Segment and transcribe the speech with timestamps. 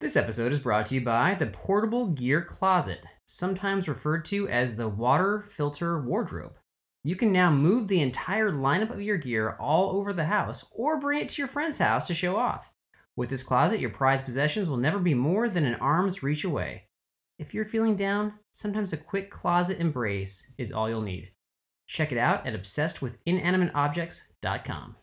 [0.00, 4.74] This episode is brought to you by the Portable Gear Closet, sometimes referred to as
[4.74, 6.56] the Water Filter Wardrobe.
[7.04, 10.98] You can now move the entire lineup of your gear all over the house or
[10.98, 12.72] bring it to your friend's house to show off.
[13.16, 16.84] With this closet, your prized possessions will never be more than an arm's reach away.
[17.38, 21.30] If you're feeling down, sometimes a quick closet embrace is all you'll need.
[21.86, 24.96] Check it out at obsessedwithinanimateobjects.com.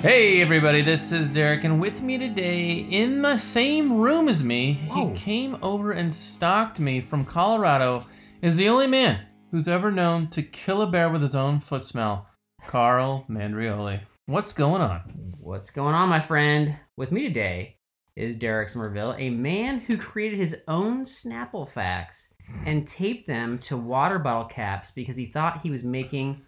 [0.00, 4.74] Hey everybody, this is Derek, and with me today, in the same room as me,
[4.90, 5.08] Whoa.
[5.08, 8.04] he came over and stalked me from Colorado,
[8.42, 11.82] is the only man who's ever known to kill a bear with his own foot
[11.82, 12.28] smell,
[12.66, 13.98] Carl Mandrioli.
[14.26, 15.00] What's going on?
[15.40, 16.76] What's going on, my friend?
[16.98, 17.78] With me today
[18.16, 22.34] is Derek Somerville, a man who created his own Snapple facts
[22.66, 26.42] and taped them to water bottle caps because he thought he was making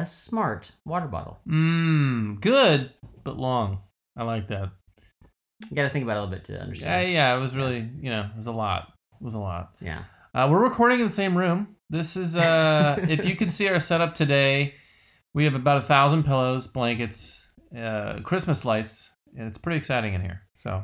[0.00, 1.38] a smart water bottle.
[1.48, 2.92] Mmm, good,
[3.24, 3.80] but long.
[4.16, 4.70] I like that.
[5.68, 7.12] You got to think about it a little bit to Yeah, understand.
[7.12, 8.92] yeah, it was really, you know, it was a lot.
[9.20, 9.74] It was a lot.
[9.80, 10.04] Yeah.
[10.34, 11.76] Uh, we're recording in the same room.
[11.90, 14.74] This is, uh, if you can see our setup today,
[15.34, 17.46] we have about a thousand pillows, blankets,
[17.76, 20.40] uh, Christmas lights, and it's pretty exciting in here.
[20.62, 20.82] So,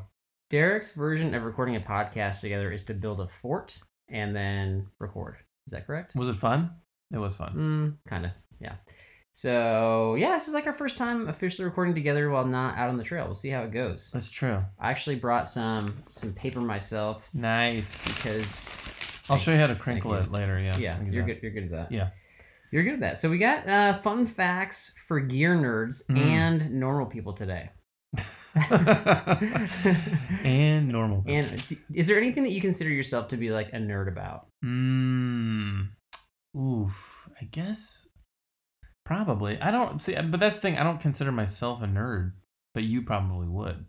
[0.51, 3.79] Derek's version of recording a podcast together is to build a fort
[4.09, 5.37] and then record.
[5.67, 6.15] Is that correct?
[6.15, 6.71] was it fun?
[7.13, 7.53] It was fun.
[7.55, 8.31] Mm, kind of.
[8.61, 8.75] Yeah.
[9.39, 12.97] So yeah, this is like our first time officially recording together while not out on
[12.97, 13.27] the trail.
[13.27, 14.11] We'll see how it goes.
[14.15, 14.59] That's true.
[14.81, 18.03] I actually brought some some paper myself Nice.
[18.07, 18.67] because
[19.29, 20.21] I'll show you how to crinkle you.
[20.23, 20.59] it later.
[20.59, 20.79] Yeah.
[20.79, 21.35] yeah, you're that.
[21.35, 21.43] good.
[21.43, 21.93] You're good at that.
[21.93, 22.09] Yeah.
[22.73, 23.19] You're good at that.
[23.19, 26.19] So we got uh, fun facts for gear nerds Mm.
[26.19, 27.69] and normal people today.
[30.45, 31.23] and normal.
[31.27, 34.47] And d- is there anything that you consider yourself to be like a nerd about?
[34.65, 35.89] Mmm.
[36.59, 37.29] Oof.
[37.39, 38.06] I guess.
[39.07, 39.59] Probably.
[39.61, 40.77] I don't see, uh, but that's the thing.
[40.79, 42.33] I don't consider myself a nerd,
[42.75, 43.87] but you probably would.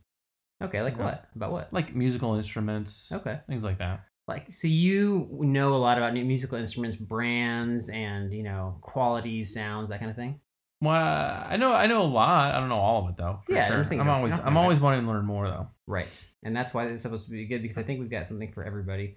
[0.64, 1.26] Okay, like what?
[1.36, 1.74] About what?
[1.74, 3.12] Like musical instruments.
[3.12, 3.40] Okay.
[3.50, 4.06] Things like that.
[4.28, 9.54] Like so you know a lot about new musical instruments, brands, and you know qualities,
[9.54, 10.40] sounds, that kind of thing.
[10.82, 12.54] Well, I know I know a lot.
[12.54, 13.40] I don't know all of it though.
[13.50, 15.68] Yeah, I'm I'm that- always I'm always wanting to learn more though.
[15.88, 16.24] Right.
[16.44, 18.64] And that's why it's supposed to be good because I think we've got something for
[18.64, 19.16] everybody.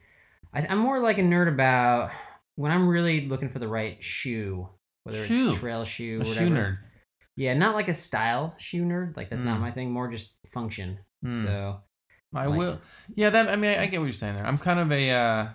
[0.55, 2.11] I, I'm more like a nerd about
[2.55, 4.69] when I'm really looking for the right shoe,
[5.05, 5.49] whether Shoe.
[5.49, 6.35] it's trail shoe, A whatever.
[6.35, 6.79] shoe nerd.
[7.37, 9.17] Yeah, not like a style shoe nerd.
[9.17, 9.63] Like that's not Mm.
[9.63, 9.93] my thing.
[9.93, 10.99] More just function.
[11.25, 11.43] Mm.
[11.43, 11.81] So
[12.35, 12.79] I Like- will.
[13.15, 13.49] Yeah, that.
[13.49, 14.47] I mean, I, I get what you're saying there.
[14.47, 15.11] I'm kind of a.
[15.11, 15.49] Uh,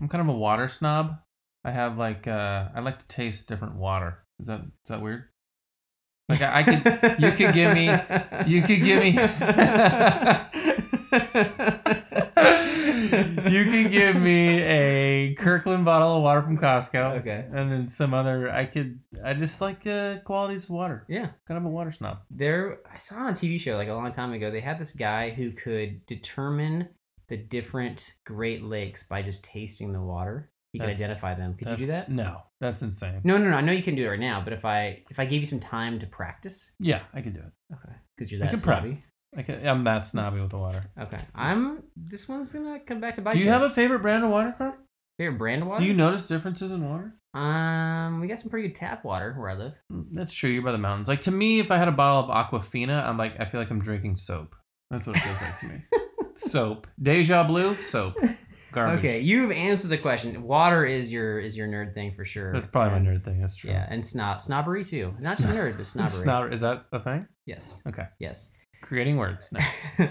[0.00, 1.16] I'm kind of a water snob.
[1.64, 2.26] I have like.
[2.26, 4.18] Uh, I like to taste different water.
[4.40, 5.24] Is that is that weird?
[6.28, 7.22] Like I, I could.
[7.22, 7.86] you could give me.
[8.46, 9.12] You could give me.
[13.50, 14.47] you could give me
[15.32, 17.20] a Kirkland bottle of water from Costco.
[17.20, 17.46] Okay.
[17.52, 18.50] And then some other.
[18.50, 19.00] I could.
[19.24, 21.04] I just like uh, qualities of water.
[21.08, 21.28] Yeah.
[21.46, 22.18] Kind of a water snob.
[22.30, 24.50] There, I saw on a TV show like a long time ago.
[24.50, 26.88] They had this guy who could determine
[27.28, 30.50] the different Great Lakes by just tasting the water.
[30.72, 31.54] He could That's- identify them.
[31.54, 32.10] Could you do that?
[32.10, 33.20] No, that's insane.
[33.24, 33.56] No, no, no.
[33.56, 35.46] I know you can do it right now, but if I if I gave you
[35.46, 37.52] some time to practice, Yeah, I could do it.
[37.74, 38.80] okay, because you're I that prep.
[38.80, 39.02] snobby.
[39.36, 40.82] I can, I'm that snobby with the water.
[41.00, 41.82] Okay, I'm.
[41.96, 44.54] This one's gonna come back to bite Do you have a favorite brand of water,
[44.58, 44.74] Carl?
[45.18, 45.82] Favorite brand water?
[45.82, 47.12] Do you notice differences in water?
[47.34, 49.74] Um, we got some pretty good tap water where I live.
[49.92, 50.48] Mm, That's true.
[50.50, 51.08] You're by the mountains.
[51.08, 53.70] Like to me, if I had a bottle of Aquafina, I'm like, I feel like
[53.70, 54.54] I'm drinking soap.
[54.90, 55.74] That's what it feels like to me.
[56.34, 56.86] soap.
[57.02, 58.14] Deja Blue, soap.
[58.72, 58.98] Garbage.
[59.04, 60.42] Okay, you've answered the question.
[60.42, 62.52] Water is your is your nerd thing for sure.
[62.52, 63.40] That's probably And- my nerd thing.
[63.40, 63.70] That's true.
[63.70, 65.14] Yeah, and snob snobbery too.
[65.20, 66.10] Not just nerd, but snobbery.
[66.22, 67.26] Snob- is that a thing?
[67.46, 68.04] Yes, Okay.
[68.20, 68.52] yes.
[68.82, 69.50] Creating words.
[69.52, 70.08] No.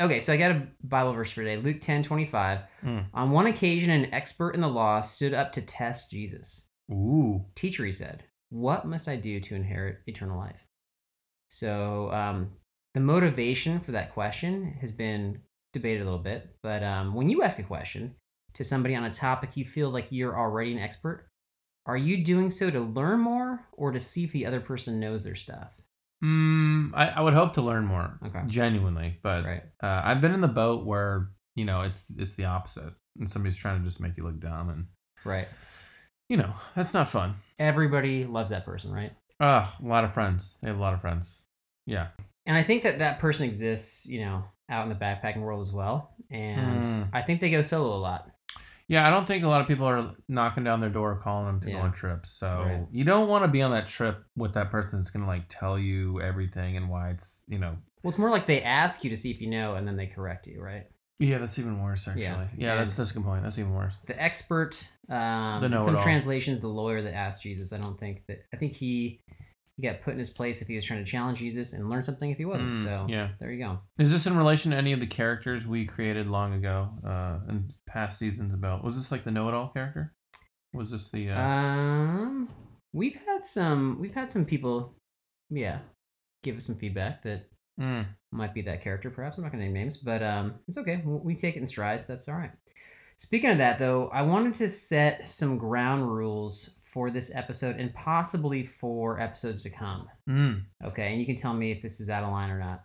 [0.00, 1.60] Okay, so I got a Bible verse for today.
[1.60, 2.60] Luke ten twenty five.
[2.84, 3.06] Mm.
[3.14, 6.66] On one occasion, an expert in the law stood up to test Jesus.
[6.90, 7.44] Ooh.
[7.54, 10.66] Teacher, he said, What must I do to inherit eternal life?
[11.50, 12.50] So, um,
[12.94, 15.40] the motivation for that question has been
[15.72, 16.48] debated a little bit.
[16.62, 18.14] But um, when you ask a question
[18.54, 21.28] to somebody on a topic you feel like you're already an expert,
[21.86, 25.24] are you doing so to learn more or to see if the other person knows
[25.24, 25.80] their stuff?
[26.22, 28.42] Mm, I, I would hope to learn more, Okay.
[28.46, 29.18] genuinely.
[29.22, 29.62] But Right.
[29.82, 33.56] uh, I've been in the boat where you know it's it's the opposite, and somebody's
[33.56, 34.86] trying to just make you look dumb, and
[35.24, 35.48] Right.
[36.28, 37.34] you know that's not fun.
[37.58, 39.12] Everybody loves that person, right?
[39.40, 40.58] Ah, a lot of friends.
[40.60, 41.44] They have a lot of friends.
[41.86, 42.08] Yeah.
[42.46, 45.72] And I think that that person exists, you know, out in the backpacking world as
[45.72, 46.14] well.
[46.30, 47.08] And Mm.
[47.12, 48.30] I think they go solo a lot.
[48.88, 51.60] Yeah, I don't think a lot of people are knocking down their door calling them
[51.60, 52.30] to go on trips.
[52.30, 52.86] So Right.
[52.90, 55.78] you don't want to be on that trip with that person that's gonna like tell
[55.78, 57.76] you everything and why it's you know.
[58.02, 60.06] Well, it's more like they ask you to see if you know and then they
[60.06, 60.86] correct you, right?
[61.18, 62.22] Yeah, that's even worse actually.
[62.24, 63.42] Yeah, Yeah, that's that's a good point.
[63.42, 63.92] That's even worse.
[64.06, 67.72] The expert, um, The some translations, the lawyer that asked Jesus.
[67.72, 68.38] I don't think that.
[68.54, 69.20] I think he
[69.78, 72.02] he got put in his place if he was trying to challenge Jesus and learn
[72.02, 72.76] something if he wasn't.
[72.76, 73.28] Mm, so yeah.
[73.38, 73.78] there you go.
[73.98, 77.68] Is this in relation to any of the characters we created long ago uh, in
[77.86, 78.52] past seasons?
[78.52, 80.12] About was this like the know-it-all character?
[80.74, 81.30] Was this the?
[81.30, 82.48] Uh, Um,
[82.92, 84.96] we've had some we've had some people,
[85.48, 85.78] yeah,
[86.42, 87.48] give us some feedback that
[87.80, 89.10] mm, might be that character.
[89.10, 91.02] Perhaps I'm not gonna name names, but um, it's okay.
[91.06, 92.06] We take it in strides.
[92.08, 92.50] That's all right.
[93.16, 97.92] Speaking of that, though, I wanted to set some ground rules for this episode and
[97.94, 100.08] possibly for episodes to come.
[100.28, 102.82] mm, Okay, and you can tell me if this is out of line or not.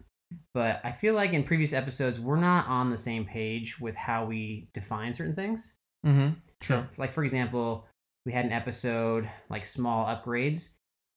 [0.54, 4.26] But I feel like in previous episodes, we're not on the same page with how
[4.26, 5.74] we define certain things.
[6.06, 6.30] mm-hmm.
[6.62, 6.90] So, Sure.
[6.98, 7.86] like for example,
[8.26, 10.70] we had an episode like small upgrades,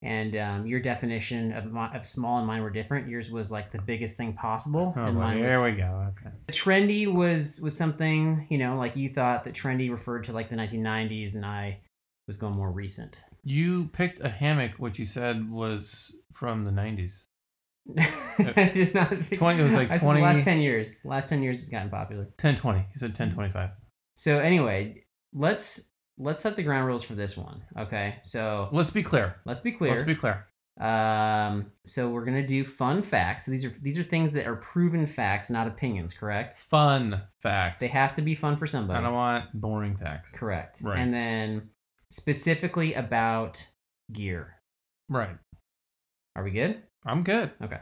[0.03, 3.09] and um, your definition of, of small and mine were different.
[3.09, 6.13] Yours was like the biggest thing possible, Oh, and boy, mine was there we go.
[6.19, 6.35] Okay.
[6.51, 10.57] trendy was was something you know like you thought that trendy referred to like the
[10.57, 11.79] 1990s, and I
[12.27, 13.25] was going more recent.
[13.45, 17.13] You picked a hammock, which you said was from the '90s.
[18.39, 19.11] I did not.
[19.11, 20.99] pick- 20 it was like I said 20 The last ten years.
[21.05, 22.23] Last ten years has gotten popular.
[22.23, 22.79] 1020.
[22.81, 23.71] You said 1025.
[24.17, 25.89] So anyway, let's
[26.19, 27.63] let's set the ground rules for this one.
[27.79, 29.37] Okay, so Let's be clear.
[29.45, 29.93] let's be clear.
[29.93, 30.47] Let's be clear.
[30.81, 33.45] Um, so we're gonna do fun facts.
[33.47, 36.13] So these are these are things that are proven facts, not opinions.
[36.13, 36.55] Correct?
[36.55, 37.81] Fun facts.
[37.81, 38.99] They have to be fun for somebody.
[38.99, 40.33] I don't want boring facts.
[40.33, 40.81] Correct.
[40.83, 40.99] Right.
[40.99, 41.71] And then
[42.17, 43.65] specifically about
[44.13, 44.55] gear.
[45.09, 45.37] Right.
[46.35, 46.83] Are we good?
[47.05, 47.51] I'm good.
[47.63, 47.81] Okay.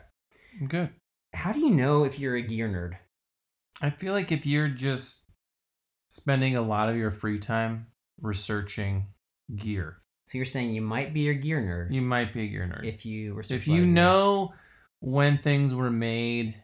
[0.61, 0.91] I'm good.
[1.33, 2.97] How do you know if you're a gear nerd?
[3.81, 5.23] I feel like if you're just
[6.11, 7.87] spending a lot of your free time
[8.21, 9.07] researching
[9.57, 12.67] gear, So you're saying you might be a gear nerd you might be a gear
[12.67, 12.87] nerd.
[12.87, 14.53] if you research if you know
[15.01, 16.55] when things were made,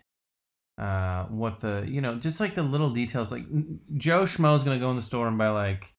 [0.78, 3.31] uh, what the you know, just like the little details.
[3.32, 3.44] Like
[3.96, 5.93] Joe Schmo's gonna go in the store and buy like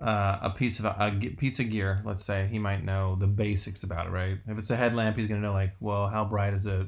[0.00, 2.02] uh, a piece of a, ge- piece of gear.
[2.04, 4.38] Let's say he might know the basics about it, right?
[4.46, 6.86] If it's a headlamp, he's gonna know like, well, how bright is it?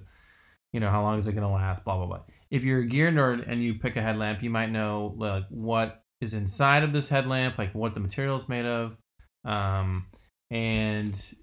[0.73, 1.85] You know, how long is it gonna last?
[1.85, 2.21] Blah blah blah.
[2.51, 6.03] If you're a gear nerd and you pick a headlamp, you might know like what
[6.21, 8.97] is inside of this headlamp, like what the material is made of,
[9.45, 10.07] um,
[10.51, 11.35] and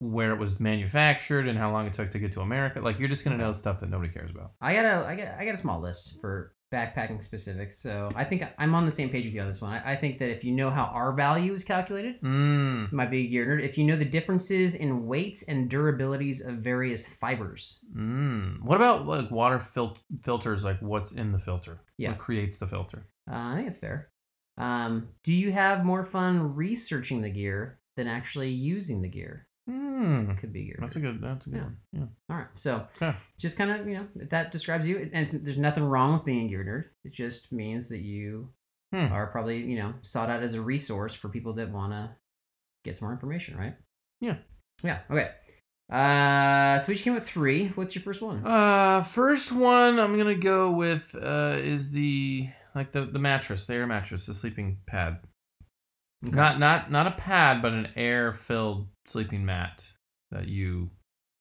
[0.00, 2.80] where it was manufactured and how long it took to get to America.
[2.80, 4.52] Like you're just gonna know stuff that nobody cares about.
[4.60, 7.72] I got a I got I got a small list for backpacking specific.
[7.72, 9.72] So I think I'm on the same page with you on this one.
[9.72, 12.92] I, I think that if you know how R value is calculated, Mm.
[12.92, 13.62] might be a gear nerd.
[13.64, 18.60] If you know the differences in weights and durabilities of various fibers, Mm.
[18.62, 20.64] What about like water fil- filters?
[20.64, 21.78] Like what's in the filter?
[21.98, 22.10] Yeah.
[22.10, 23.06] What creates the filter?
[23.30, 24.10] uh, I think it's fair.
[24.58, 29.46] Um, do you have more fun researching the gear than actually using the gear?
[29.68, 30.36] Mm.
[30.38, 30.76] Could be gear.
[30.78, 31.20] That's a good.
[31.22, 31.62] That's a good Yeah.
[31.64, 31.76] one.
[31.92, 32.06] Yeah.
[32.30, 33.16] All right, so Okay.
[33.38, 36.24] just kind of you know if that describes you, and it's- there's nothing wrong with
[36.24, 36.90] being a gear nerd.
[37.08, 38.52] It just means that you
[38.92, 39.10] Hmm.
[39.12, 42.14] are probably you know sought out as a resource for people that want to
[42.84, 43.74] get some more information, right?
[44.20, 44.36] Yeah.
[44.82, 45.00] Yeah.
[45.10, 45.30] Okay.
[45.90, 47.68] Uh, so we just came with three.
[47.68, 48.44] What's your first one?
[48.44, 53.74] Uh, first one I'm gonna go with uh is the like the the mattress, the
[53.74, 55.20] air mattress, the sleeping pad.
[56.26, 56.36] Okay.
[56.36, 59.86] Not not not a pad, but an air filled sleeping mat
[60.30, 60.90] that you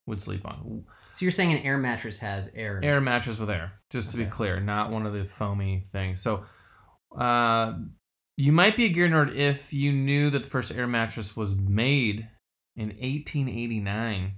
[0.05, 0.83] would sleep on.
[1.11, 2.79] So you're saying an air mattress has air?
[2.83, 6.21] Air mattress with air, just to be clear, not one of the foamy things.
[6.21, 6.43] So,
[7.17, 7.73] uh,
[8.35, 11.53] you might be a gear nerd if you knew that the first air mattress was
[11.53, 12.27] made
[12.75, 14.33] in 1889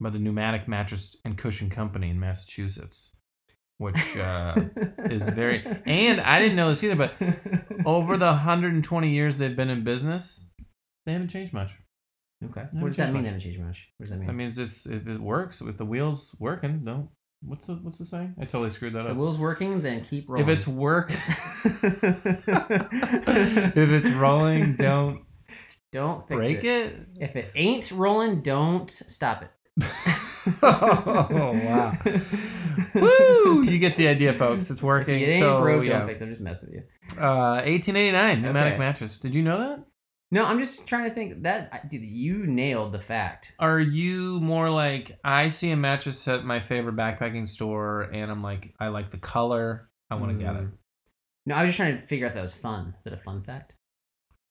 [0.00, 3.10] by the Pneumatic Mattress and Cushion Company in Massachusetts,
[3.78, 4.54] which uh,
[5.10, 5.64] is very.
[5.86, 7.14] And I didn't know this either, but
[7.86, 10.44] over the 120 years they've been in business,
[11.06, 11.70] they haven't changed much.
[12.44, 12.66] okay.
[12.72, 13.22] What does that mean?
[13.22, 13.88] They haven't changed much.
[13.96, 14.26] What does that mean?
[14.26, 16.84] That means this if it works with the wheels working.
[16.84, 17.08] Don't
[17.40, 18.34] what's the what's the saying?
[18.40, 19.06] I totally screwed that up.
[19.06, 20.48] If the wheel's working, then keep rolling.
[20.48, 21.10] If it's work,
[21.72, 22.02] if
[23.76, 25.22] it's rolling, don't
[25.92, 26.96] Don't fix Break it?
[27.18, 29.50] If it ain't rolling, don't stop it.
[30.62, 31.96] oh wow!
[32.94, 33.62] Woo!
[33.62, 34.70] You get the idea, folks.
[34.70, 35.20] It's working.
[35.20, 36.24] it ain't so broke, yeah, don't fix it.
[36.24, 37.20] I'm just messing with you.
[37.22, 38.78] uh, 1889 pneumatic Okay.
[38.78, 39.18] mattress.
[39.18, 39.84] Did you know that?
[40.30, 43.52] No, I'm just trying to think that dude, you nailed the fact.
[43.58, 48.42] Are you more like I see a mattress at my favorite backpacking store, and I'm
[48.42, 49.88] like, I like the color.
[50.10, 50.62] I want to get it.
[50.64, 50.72] Mm.
[51.46, 52.94] No, I was just trying to figure out if that was fun.
[53.00, 53.74] Is it a fun fact?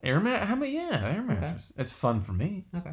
[0.04, 0.44] Air mat?
[0.46, 1.72] How about yeah, air mattress?
[1.78, 2.66] It's fun for me.
[2.76, 2.92] Okay.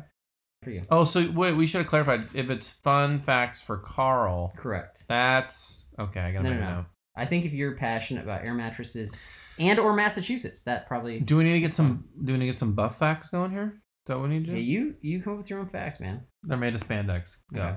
[0.65, 0.83] For you.
[0.91, 2.25] Oh, so wait, we should have clarified.
[2.35, 5.05] If it's fun facts for Carl, Correct.
[5.09, 6.21] that's okay.
[6.21, 6.87] I gotta No, make no, no.
[7.17, 9.15] I think if you're passionate about air mattresses
[9.59, 12.05] and or Massachusetts, that probably Do we need to get some?
[12.25, 13.75] Do we need to get some buff facts going here?
[13.77, 14.59] Is that what we need to do?
[14.59, 16.23] yeah, you you come up with your own facts, man.
[16.43, 17.37] They're made of spandex.
[17.55, 17.77] Go.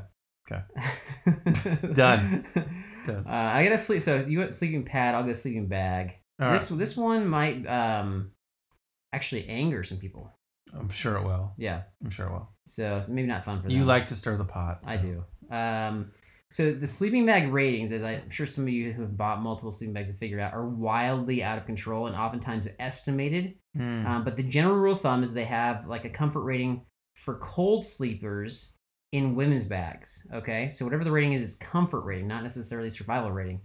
[0.50, 0.62] Okay.
[1.94, 2.46] Done.
[3.06, 3.26] Done.
[3.26, 4.02] Uh, I gotta sleep.
[4.02, 5.14] So you went sleeping pad.
[5.16, 6.14] I'll go sleeping bag.
[6.42, 6.78] All this right.
[6.80, 8.32] this one might um
[9.14, 10.32] actually anger some people.
[10.74, 11.54] I'm sure it will.
[11.58, 11.84] Yeah.
[12.04, 12.50] I'm sure it will.
[12.66, 13.78] So it's maybe not fun for them.
[13.78, 14.80] You like to stir the pot.
[14.86, 15.04] I so.
[15.04, 15.56] do.
[15.56, 16.12] Um,
[16.50, 19.72] so the sleeping bag ratings, as I'm sure some of you who have bought multiple
[19.72, 23.56] sleeping bags have figured out, are wildly out of control and oftentimes estimated.
[23.78, 24.06] Mm.
[24.06, 27.36] Um, but the general rule of thumb is they have like a comfort rating for
[27.40, 28.78] cold sleepers
[29.12, 30.26] in women's bags.
[30.34, 33.62] Okay, so whatever the rating is, is comfort rating, not necessarily survival rating,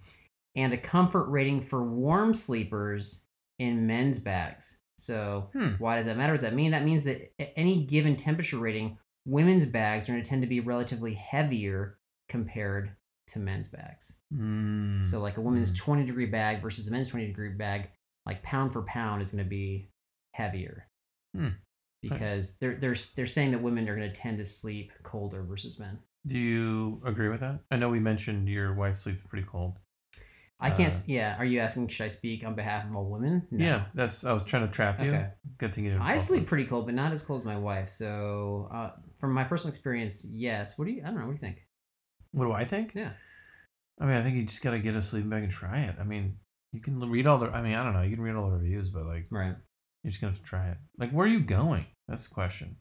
[0.56, 3.24] and a comfort rating for warm sleepers
[3.58, 4.78] in men's bags.
[5.02, 5.70] So Hmm.
[5.78, 6.32] why does that matter?
[6.32, 6.70] What does that mean?
[6.70, 10.48] That means that at any given temperature rating, women's bags are going to tend to
[10.48, 12.90] be relatively heavier compared
[13.28, 14.20] to men's bags.
[14.34, 15.02] Mm.
[15.04, 15.76] So like a woman's Mm.
[15.78, 17.88] 20 degree bag versus a men's 20 degree bag,
[18.26, 19.88] like pound for pound is going to be
[20.34, 20.86] heavier.
[21.34, 21.48] Hmm.
[22.00, 25.78] Because they're they're they're saying that women are going to tend to sleep colder versus
[25.78, 25.98] men.
[26.26, 27.60] Do you agree with that?
[27.70, 29.78] I know we mentioned your wife sleeps pretty cold.
[30.62, 30.92] I can't.
[30.92, 31.36] Uh, yeah.
[31.38, 31.88] Are you asking?
[31.88, 33.46] Should I speak on behalf of all women?
[33.50, 33.64] No.
[33.64, 34.24] Yeah, that's.
[34.24, 35.10] I was trying to trap you.
[35.10, 35.26] Okay.
[35.58, 36.02] Good thing you didn't.
[36.02, 37.88] I sleep pretty cold, but not as cold as my wife.
[37.88, 40.78] So, uh, from my personal experience, yes.
[40.78, 41.02] What do you?
[41.02, 41.26] I don't know.
[41.26, 41.66] What do you think?
[42.30, 42.92] What do I think?
[42.94, 43.10] Yeah.
[44.00, 45.96] I mean, I think you just gotta get a sleeping bag and try it.
[46.00, 46.36] I mean,
[46.72, 47.46] you can read all the.
[47.48, 48.02] I mean, I don't know.
[48.02, 49.54] You can read all the reviews, but like, Right
[50.02, 50.76] you're just gonna have to try it.
[50.98, 51.86] Like, where are you going?
[52.08, 52.76] That's the question.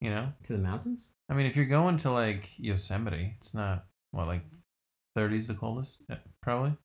[0.00, 1.14] You know, to the mountains.
[1.30, 4.42] I mean, if you're going to like Yosemite, it's not what like
[5.16, 6.76] 30s the coldest, Yeah, probably.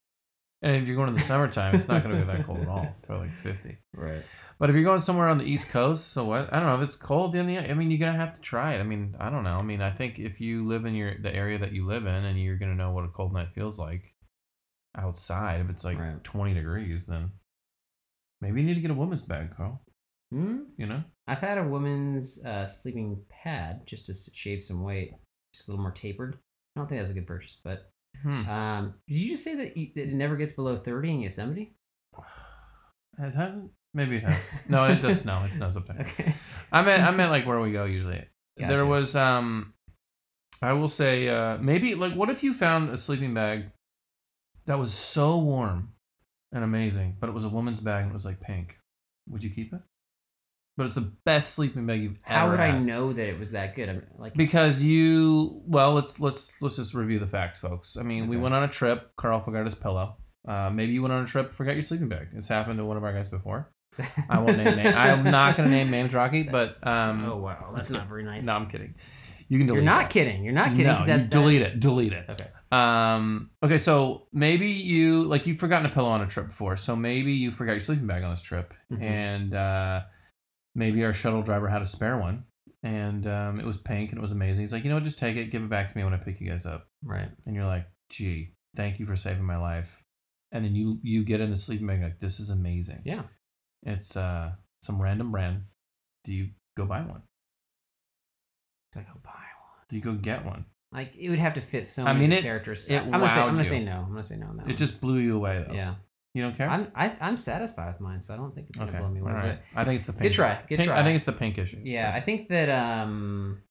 [0.62, 2.84] And if you're going in the summertime, it's not gonna be that cold at all.
[2.84, 3.78] It's probably like 50.
[3.94, 4.24] Right.
[4.60, 6.54] But if you're going somewhere on the East Coast, so what?
[6.54, 7.60] I don't know if it's cold in the.
[7.60, 8.80] I mean, you're gonna have to try it.
[8.80, 9.56] I mean, I don't know.
[9.56, 12.26] I mean, I think if you live in your the area that you live in,
[12.26, 14.14] and you're gonna know what a cold night feels like
[14.98, 16.22] outside, if it's like Right.
[16.24, 17.32] 20 degrees, then
[18.42, 19.82] maybe you need to get a woman's bag, Carl.
[20.32, 20.64] Hmm.
[20.78, 21.04] You know?
[21.28, 25.14] I've had a woman's uh, sleeping pad just to shave some weight,
[25.54, 26.38] just a little more tapered.
[26.76, 27.92] I don't think that was a good purchase, but
[28.24, 28.50] Hmm.
[28.50, 31.74] um, did you just say that, you, that it never gets below thirty in Yosemite?
[33.22, 33.72] It hasn't.
[33.94, 34.38] Maybe it has.
[34.70, 35.44] No, it does snow.
[35.44, 36.00] It snows up there.
[36.00, 36.34] Okay.
[36.72, 38.26] I meant I meant like where we go usually.
[38.58, 38.74] Gotcha.
[38.74, 39.74] There was um
[40.62, 43.66] I will say uh maybe like what if you found a sleeping bag
[44.68, 45.94] that was so warm
[46.54, 48.78] and amazing, but it was a woman's bag and it was like pink.
[49.28, 49.82] Would you keep it?
[50.80, 52.40] But it's the best sleeping bag you've ever.
[52.40, 53.90] How ever would I know that it was that good?
[53.90, 57.98] I'm like, Because you well, let's let's let's just review the facts, folks.
[57.98, 59.12] I mean, we went on a trip.
[59.18, 60.16] Carl forgot his pillow.
[60.48, 62.30] Uh, maybe you went on a trip, forgot your sleeping bag.
[62.34, 63.70] It's happened to one of our guys before.
[64.30, 64.96] I won't name names.
[64.96, 66.44] I'm not going to name names, Rocky.
[66.52, 68.46] But um, oh wow, that's not very nice.
[68.46, 68.96] no, I'm kidding.
[69.50, 69.84] You can delete.
[69.84, 70.10] You're not that.
[70.12, 70.44] kidding.
[70.46, 70.86] You're not kidding.
[70.88, 71.80] No, 'cause you that's delete it.
[71.82, 72.26] Delete it.
[72.30, 72.46] Okay.
[72.72, 73.50] Um.
[73.62, 73.80] Okay.
[73.80, 76.78] So maybe you like you've forgotten a pillow on a trip before.
[76.78, 79.02] So maybe you forgot your sleeping bag on this trip, Mhm.
[79.02, 80.02] and uh,
[80.76, 82.44] maybe our shuttle driver had a spare one,
[82.84, 84.62] and um, it was pink and it was amazing.
[84.62, 86.18] He's like, you know what, just take it, give it back to me when I
[86.18, 86.88] pick you guys up.
[87.04, 87.30] Right.
[87.46, 90.02] And you're like, gee, thank you for saving my life.
[90.52, 93.02] And then you you get in the sleeping bag like, this is amazing.
[93.06, 93.24] Yeah.
[93.84, 95.62] It's uh some random brand.
[96.26, 97.22] Do you go buy one?
[98.94, 99.86] Do I go buy one.
[99.90, 100.66] Do you go get one?
[100.92, 102.88] Like it would have to fit so I many mean, it- characters.
[102.88, 103.40] it I'm gonna say.
[103.42, 103.92] I'm wowed gonna say no.
[104.06, 104.64] I'm gonna say no on that.
[104.64, 104.78] It one.
[104.78, 105.74] just blew you away though.
[105.74, 105.96] yeah.
[106.34, 106.70] You don't care?
[106.70, 109.00] I'm I, I'm satisfied with mine, so I don't think it's gonna okay.
[109.00, 109.32] blow me away.
[109.32, 109.60] Right.
[109.76, 110.24] I think it's the pink.
[110.24, 110.62] good try.
[110.68, 111.00] Good pink- try.
[111.00, 111.80] I think it's the pink issue.
[111.84, 113.62] Yeah, I think that um,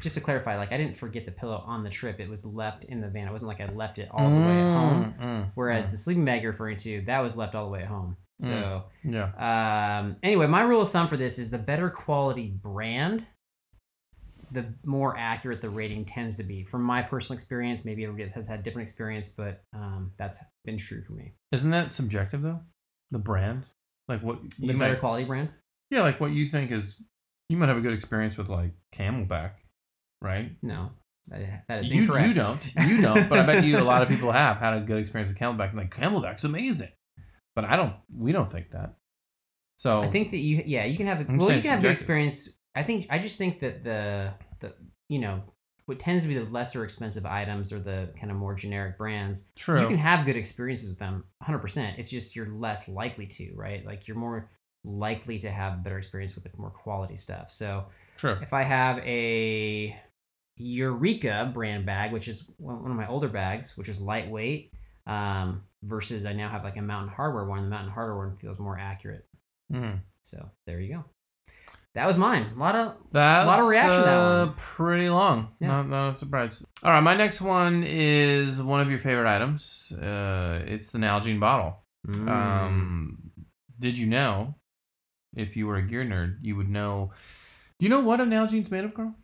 [0.00, 2.18] just to clarify, like I didn't forget the pillow on the trip.
[2.18, 3.28] It was left in the van.
[3.28, 5.14] It wasn't like I left it all the way at home.
[5.20, 5.90] Mm, mm, Whereas mm.
[5.92, 8.16] the sleeping bag you're referring to, that was left all the way at home.
[8.40, 9.98] So yeah.
[10.00, 13.26] um, anyway, my rule of thumb for this is the better quality brand,
[14.52, 16.64] the more accurate the rating tends to be.
[16.64, 21.02] From my personal experience, maybe everybody has had different experience, but um, that's been true
[21.02, 21.32] for me.
[21.52, 22.60] Isn't that subjective though?
[23.10, 23.64] The brand,
[24.08, 25.50] like what The better might, quality brand.
[25.90, 27.00] yeah, like what you think is.
[27.48, 29.52] You might have a good experience with like CamelBak,
[30.22, 30.52] right?
[30.62, 30.90] No,
[31.28, 32.28] that, that is You, incorrect.
[32.28, 32.60] you don't.
[32.86, 33.28] You don't.
[33.28, 35.70] But I bet you a lot of people have had a good experience with CamelBak.
[35.70, 36.90] and Like CamelBak's amazing,
[37.56, 37.94] but I don't.
[38.16, 38.94] We don't think that.
[39.78, 41.18] So I think that you, yeah, you can have.
[41.28, 41.92] I'm well, you can have good subjective.
[41.92, 42.48] experience.
[42.74, 44.74] I think I just think that the the
[45.08, 45.42] you know
[45.86, 49.48] what tends to be the lesser expensive items or the kind of more generic brands,
[49.56, 49.80] true.
[49.80, 51.98] you can have good experiences with them 100%.
[51.98, 53.84] It's just you're less likely to, right?
[53.84, 54.48] Like you're more
[54.84, 57.50] likely to have a better experience with the more quality stuff.
[57.50, 57.86] So
[58.16, 58.38] true.
[58.40, 60.00] if I have a
[60.56, 64.72] Eureka brand bag, which is one of my older bags, which is lightweight,
[65.08, 67.64] um, versus I now have like a Mountain Hardwear one.
[67.64, 69.26] The Mountain Hardwear one feels more accurate.
[69.72, 70.00] Mhm.
[70.22, 71.04] So there you go.
[71.94, 72.52] That was mine.
[72.54, 74.54] A lot of That's lot of reaction to that uh, one.
[74.56, 75.48] pretty long.
[75.60, 75.68] Yeah.
[75.68, 76.64] Not, not a surprise.
[76.84, 79.92] All right, my next one is one of your favorite items.
[79.92, 81.82] Uh, it's the Nalgene bottle.
[82.06, 82.28] Mm.
[82.28, 83.18] Um,
[83.78, 84.54] did you know?
[85.36, 87.12] If you were a gear nerd, you would know.
[87.78, 89.14] Do you know what a Nalgene's made of, Carl?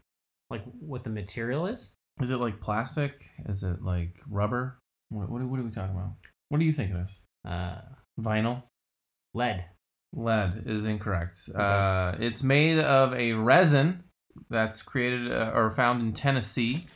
[0.50, 1.92] like what the material is.
[2.20, 3.26] Is it like plastic?
[3.48, 4.78] Is it like rubber?
[5.10, 6.12] What, what, what are we talking about?
[6.48, 7.50] What do you think it is?
[7.50, 7.80] Uh,
[8.20, 8.62] Vinyl?
[9.34, 9.64] lead.
[10.16, 11.38] Lead is incorrect.
[11.54, 14.02] Uh, it's made of a resin
[14.50, 16.86] that's created uh, or found in Tennessee.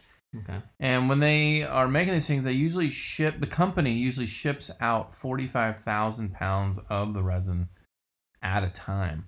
[0.42, 0.58] Okay.
[0.78, 5.14] And when they are making these things, they usually ship, the company usually ships out
[5.14, 7.68] 45,000 pounds of the resin
[8.42, 9.26] at a time.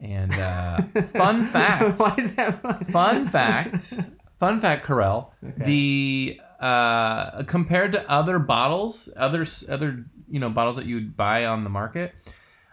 [0.00, 0.82] And uh,
[1.14, 2.84] fun fact, Why is that fun?
[2.86, 3.94] fun fact,
[4.40, 5.64] fun fact, Carell, Okay.
[5.64, 11.46] the uh, compared to other bottles, other other you know bottles that you would buy
[11.46, 12.14] on the market,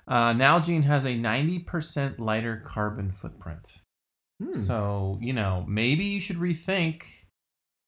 [0.09, 3.65] uh, Nalgene has a ninety percent lighter carbon footprint.
[4.43, 4.59] Hmm.
[4.59, 7.03] So you know maybe you should rethink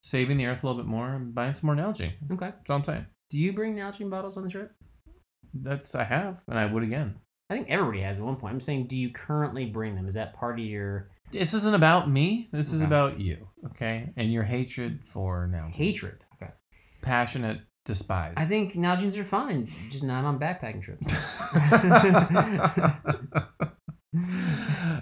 [0.03, 2.13] saving the earth a little bit more and buying some more Nalgene.
[2.31, 2.47] okay.
[2.51, 3.05] That's all I'm saying.
[3.29, 4.71] Do you bring Nalgene bottles on the trip?
[5.53, 7.15] That's I have, and I would again.
[7.49, 8.53] I think everybody has at one point.
[8.53, 10.07] I'm saying, do you currently bring them?
[10.07, 12.47] Is that part of your This isn't about me.
[12.53, 12.87] This is Okay.
[12.87, 14.13] about you, okay?
[14.15, 15.71] And your hatred for Nalgene.
[15.71, 16.23] hatred?
[16.41, 16.51] Okay.
[17.01, 18.33] passionate despise.
[18.37, 21.07] I think Nalgenes are fine, just not on backpacking trips.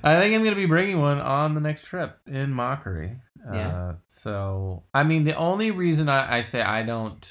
[0.04, 3.20] I think I'm gonna be bringing one on the next trip in Mockery.
[3.52, 3.68] Yeah.
[3.68, 7.28] Uh, so I mean, the only reason I, I say I don't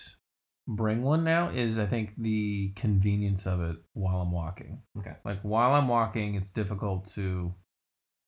[0.67, 4.82] bring one now is I think the convenience of it while I'm walking.
[4.99, 5.15] Okay.
[5.25, 7.54] Like while I'm walking, it's difficult to.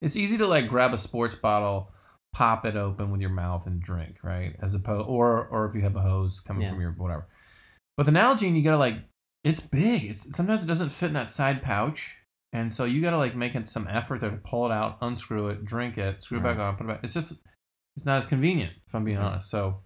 [0.01, 1.93] It's easy to like grab a sports bottle,
[2.33, 4.55] pop it open with your mouth and drink, right?
[4.61, 6.71] As opposed, or or if you have a hose coming Yeah.
[6.71, 7.27] from your whatever.
[7.97, 8.97] But the Nalgene, you gotta like,
[9.45, 10.05] it's big.
[10.05, 12.17] It's sometimes it doesn't fit in that side pouch,
[12.53, 15.49] and so you gotta like make it some effort there to pull it out, unscrew
[15.49, 17.01] it, drink it, screw it back on, put it back.
[17.03, 17.33] It's just,
[17.97, 19.25] it's not as convenient if I'm being Mhm.
[19.25, 19.51] honest.
[19.51, 19.83] So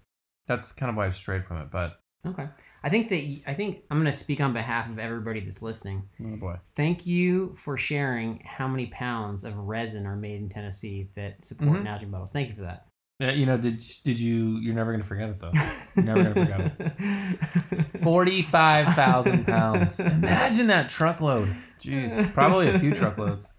[0.46, 1.70] that's kind of why I've strayed from it.
[1.70, 2.48] But okay.
[2.82, 6.02] I think that I think I'm going to speak on behalf of everybody that's listening.
[6.22, 11.08] oh boy, Thank you for sharing how many pounds of resin are made in Tennessee
[11.16, 11.84] that support Mhm.
[11.86, 12.32] Nalgene bottles.
[12.32, 12.86] Thank you for that.
[13.20, 14.58] yeah, you know, did did you?
[14.58, 15.52] You're never gonna forget it though.
[15.96, 18.00] You're never gonna forget it.
[18.02, 19.98] Forty-five thousand pounds.
[20.00, 21.54] Imagine that truckload.
[21.82, 23.52] Jeez, probably a few truckloads.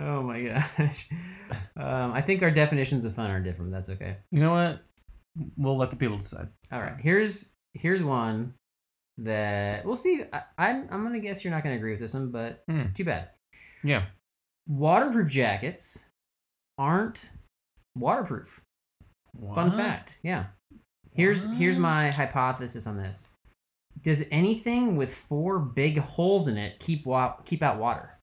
[0.00, 1.08] Oh my gosh.
[1.76, 3.70] Um, I think our definitions of fun are different.
[3.70, 4.16] But that's okay.
[4.30, 4.80] You know what?
[5.56, 6.48] We'll let the people decide.
[6.72, 6.94] All right.
[7.00, 8.54] Here's here's one
[9.18, 10.22] that we'll see.
[10.32, 12.92] I, I'm I'm gonna guess you're not gonna agree with this one, but Hmm.
[12.94, 13.28] too bad.
[13.84, 14.06] Yeah.
[14.68, 16.04] Waterproof jackets
[16.78, 17.30] aren't
[17.96, 18.60] waterproof.
[19.54, 20.18] Fun fact.
[20.22, 20.46] Yeah.
[21.14, 23.28] Here's here's my hypothesis on this.
[24.02, 28.18] Does anything with four big holes in it keep wa- keep out water?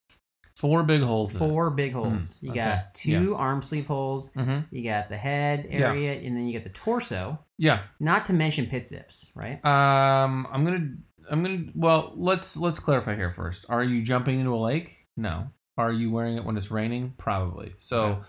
[0.60, 1.32] Four big holes.
[1.32, 2.38] Four big holes.
[2.42, 2.60] You okay.
[2.60, 4.34] got two arm sleeve holes.
[4.34, 4.76] Mm-hmm.
[4.76, 5.88] You got the head Yeah.
[5.88, 7.40] area, and then you got the torso.
[7.58, 7.84] Yeah.
[8.02, 9.64] Not to mention pit zips, right?
[9.64, 10.96] Um, I'm gonna,
[11.32, 11.64] I'm gonna.
[11.76, 13.66] Well, let's let's clarify here first.
[13.70, 14.98] Are you jumping into a lake?
[15.16, 15.48] No.
[15.78, 17.14] Are you wearing it when it's raining?
[17.18, 17.74] Probably.
[17.80, 18.22] So, Okay.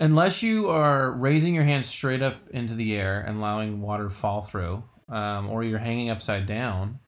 [0.00, 4.40] unless you are raising your hands straight up into the air and allowing water fall
[4.44, 7.00] through, um, or you're hanging upside down,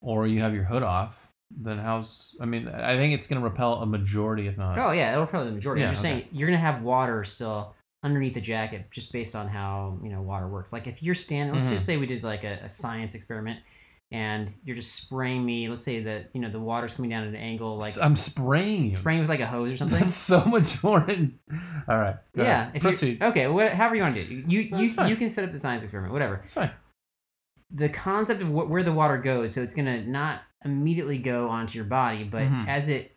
[0.00, 2.34] or you have your hood off, then how's?
[2.40, 4.78] I mean, I think it's gonna repel a majority, if not.
[4.78, 5.84] Oh yeah, it'll probably be the majority.
[5.84, 6.20] I'm just okay.
[6.20, 10.22] saying you're gonna have water still underneath the jacket just based on how you know
[10.22, 10.72] water works.
[10.72, 11.72] Like if you're standing, let's Mhm.
[11.72, 13.60] just say we did like a, a science experiment,
[14.12, 15.68] and you're just spraying me.
[15.68, 18.86] Let's say that you know the water's coming down at an angle, like I'm spraying
[18.86, 18.94] you.
[18.94, 19.98] spraying with like a hose or something.
[20.00, 21.08] That's so much more.
[21.10, 21.38] In...
[21.88, 22.16] All right.
[22.36, 22.76] go yeah, ahead.
[22.76, 23.22] if proceed.
[23.22, 24.50] Okay, what, however you want to do it.
[24.50, 26.42] You you you can set up the science experiment, whatever.
[27.70, 31.48] The concept of wh- where the water goes so it's going to not immediately go
[31.48, 32.66] onto your body but Mhm.
[32.68, 33.12] as it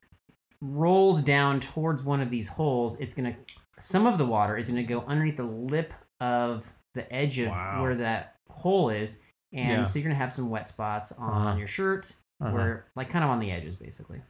[0.61, 3.39] rolls down towards one of these holes it's going to
[3.79, 7.49] some of the water is going to go underneath the lip of the edge of
[7.49, 7.81] Wow.
[7.81, 9.21] where that hole is
[9.53, 9.83] and Yeah.
[9.85, 11.57] so you're going to have some wet spots on Uh-huh.
[11.57, 12.51] your shirt Uh-huh.
[12.53, 14.21] where like kind of on the edges basically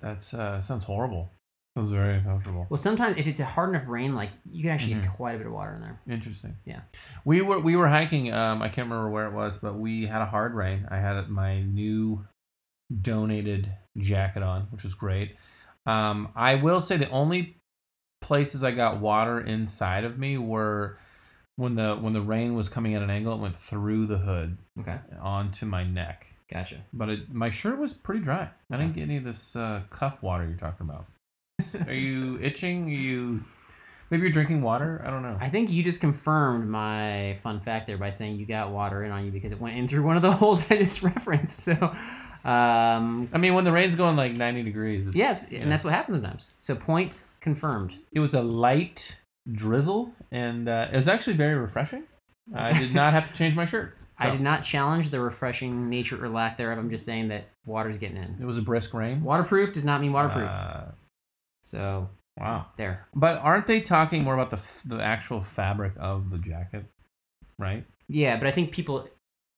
[0.00, 1.30] That's uh sounds horrible.
[1.76, 2.66] Sounds very uncomfortable.
[2.68, 5.02] well sometimes if it's a hard enough rain like you can actually Mhm.
[5.02, 6.56] get quite a bit of water in there Interesting.
[6.64, 6.80] Yeah.
[7.24, 8.32] We were we were hiking.
[8.32, 10.86] Um, I can't remember where it was, but we had a hard rain.
[10.90, 12.26] I had my new
[13.02, 15.36] donated jacket on, which was great.
[15.86, 17.56] Um, I will say the only
[18.20, 20.98] places I got water inside of me were
[21.56, 24.58] when the when the rain was coming at an angle, it went through the hood
[24.80, 26.26] Okay, onto my neck.
[26.52, 26.76] gotcha.
[26.92, 28.48] But it, my shirt was pretty dry.
[28.70, 31.06] I didn't get any of this uh, cuff water you're talking about.
[31.86, 32.86] Are you itching?
[32.86, 33.42] Are you
[34.10, 35.02] maybe you're drinking water?
[35.04, 35.36] I don't know.
[35.40, 39.10] I think you just confirmed my fun fact there by saying you got water in
[39.10, 41.60] on you because it went in through one of the holes that I just referenced.
[41.60, 41.72] So,
[42.44, 45.60] um, I mean, when the rain's going like 90 degrees, it's, yes, yeah.
[45.60, 46.54] and that's what happens sometimes.
[46.58, 47.98] So, point confirmed.
[48.12, 49.14] it was a light
[49.52, 52.04] drizzle, and uh, it was actually very refreshing.
[52.54, 53.96] I did not have to change my shirt.
[54.20, 56.78] I did not challenge the refreshing nature or lack thereof.
[56.78, 58.36] I'm just saying that water's getting in.
[58.38, 59.24] It was a brisk rain.
[59.24, 60.50] Waterproof does not mean waterproof.
[60.50, 60.82] Uh,
[61.62, 62.66] so, wow.
[62.76, 63.06] there.
[63.14, 66.84] But aren't they talking more about the f- the actual fabric of the jacket?
[67.58, 67.84] Right.
[68.08, 69.08] Yeah, but I think people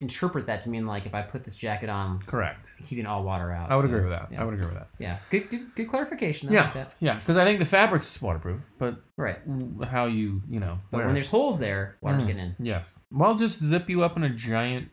[0.00, 2.68] interpret that to mean like if I put this jacket on, Correct.
[2.88, 3.70] keeping all water out.
[3.70, 4.28] I would So, agree with that.
[4.32, 4.88] Yeah, I would agree with that.
[4.98, 5.18] yeah.
[5.30, 6.48] Good, good, good clarification.
[6.48, 6.64] I Yeah.
[6.64, 6.92] like that.
[6.98, 9.38] Yeah, because I think the fabric's waterproof, but Right.
[9.84, 11.12] how you you know But when it.
[11.14, 12.26] there's holes there, water's Mm.
[12.26, 12.56] getting in.
[12.58, 12.98] Yes.
[13.12, 14.90] Well, just zip you up in a giant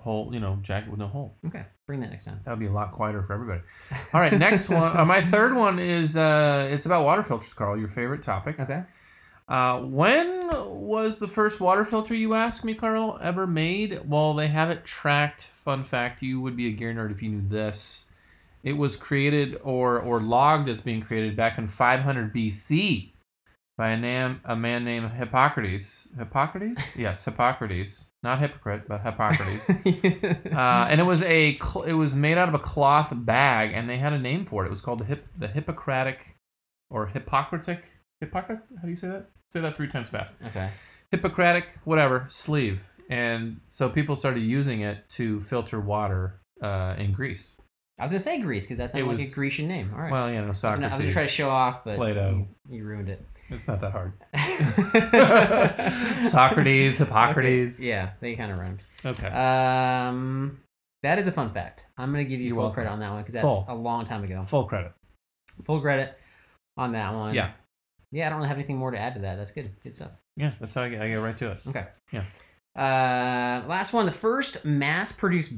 [0.00, 1.36] hole, you know, jacket with no hole.
[1.46, 2.40] Okay, bring that next time.
[2.44, 3.60] That would be a lot quieter for everybody.
[4.12, 4.96] All right, next one.
[4.96, 7.78] Uh, my third one is uh, it's about water filters, Carl.
[7.78, 8.58] Your favorite topic.
[8.58, 8.82] Okay.
[9.48, 14.00] Uh, when was the first water filter you ask me, Carl, ever made?
[14.08, 15.42] Well, they have it tracked.
[15.42, 18.06] Fun fact: you would be a gear nerd if you knew this.
[18.62, 23.10] It was created or or logged as being created back in 500 BC
[23.76, 26.06] by a, nam, a man named Hippocrates.
[26.16, 26.80] Hippocrates?
[26.96, 28.06] yes, Hippocrates.
[28.22, 29.68] Not hypocrite, but Hippocrates.
[30.52, 33.88] uh, and it was a cl- it was made out of a cloth bag, and
[33.90, 34.68] they had a name for it.
[34.68, 36.36] It was called the hip the Hippocratic
[36.90, 37.84] or Hippocratic
[38.20, 38.62] Hippocrat.
[38.76, 39.26] How do you say that?
[39.52, 40.34] Say that three times fast.
[40.46, 40.70] okay.
[41.10, 42.80] Hippocratic, whatever sleeve,
[43.10, 47.56] and so people started using it to filter water uh, in Greece.
[48.00, 49.90] I was gonna say Greece because that sounded It like a was- Grecian name.
[49.94, 50.10] All right.
[50.12, 50.80] Well, you know, I was Socrates.
[50.80, 52.46] gonna, I was gonna try to show off, but Plato.
[52.70, 53.26] You, you ruined it.
[53.52, 54.12] It's not that hard.
[56.30, 57.78] Socrates, Hippocrates.
[57.78, 58.80] Okay, Yeah, they kind of rhymed.
[59.04, 59.26] Okay.
[59.28, 60.60] Um,
[61.02, 61.86] that is a fun fact.
[61.98, 63.66] I'm gonna give you You're full credit on that one because that's Full.
[63.68, 64.44] a long time ago.
[64.46, 64.92] Full credit.
[65.64, 66.16] Full credit
[66.76, 67.34] on that one.
[67.34, 67.52] Yeah.
[68.12, 69.36] Yeah, I don't have anything more to add to that.
[69.36, 69.70] That's good.
[69.82, 70.10] Good stuff.
[70.36, 71.60] Yeah, that's how I get, I get right to it.
[71.66, 71.86] Okay.
[72.12, 72.24] Yeah.
[72.76, 74.06] Uh, last one.
[74.06, 75.52] The first mass-produced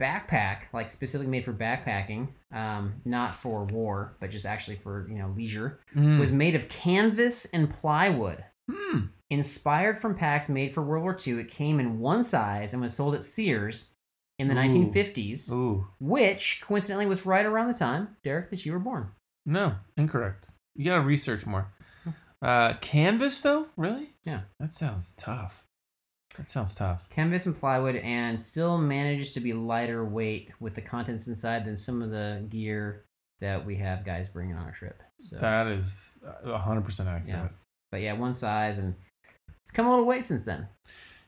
[0.00, 5.16] backpack, like specifically made for backpacking, um, not for war, but just actually for you
[5.18, 6.18] know leisure, Mm.
[6.18, 8.44] was made of canvas and plywood.
[8.70, 9.06] Hmm.
[9.30, 12.94] Inspired from packs made for World War II, it came in one size and was
[12.94, 13.92] sold at Sears
[14.38, 14.58] in the Ooh.
[14.58, 15.86] 1950s, Ooh.
[15.98, 19.08] which coincidentally was right around the time, Derek, that you were born.
[19.44, 20.50] No, incorrect.
[20.74, 21.66] You gotta research more.
[22.42, 24.10] Uh, canvas though, really?
[24.24, 24.42] Yeah.
[24.60, 25.65] That sounds tough.
[26.36, 27.08] That sounds tough.
[27.10, 31.76] Canvas and plywood, and still manages to be lighter weight with the contents inside than
[31.76, 33.04] some of the gear
[33.40, 35.02] that we have guys bringing on our trip.
[35.18, 37.28] So, That is uh, hundred percent accurate.
[37.28, 37.48] Yeah.
[37.90, 38.94] but yeah, one size, and
[39.62, 40.68] it's come a little weight since then.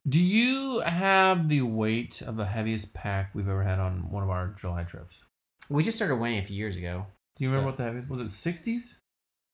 [0.08, 4.30] Do you have the weight of the heaviest pack we've ever had on one of
[4.30, 5.20] our July trips?
[5.68, 7.04] We just started weighing a few years ago.
[7.36, 7.70] Do you remember Yeah.
[7.70, 8.20] what the heaviest was?
[8.20, 8.96] It sixties?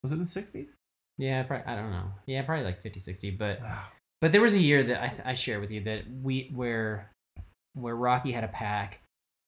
[0.02, 0.68] Was it the sixties?
[1.18, 2.06] Yeah, probably, I don't know.
[2.26, 3.60] Yeah, probably like 50, 60, but
[4.24, 7.10] But there was a year that I, I shared with you that we where
[7.74, 9.02] where Rocky had a pack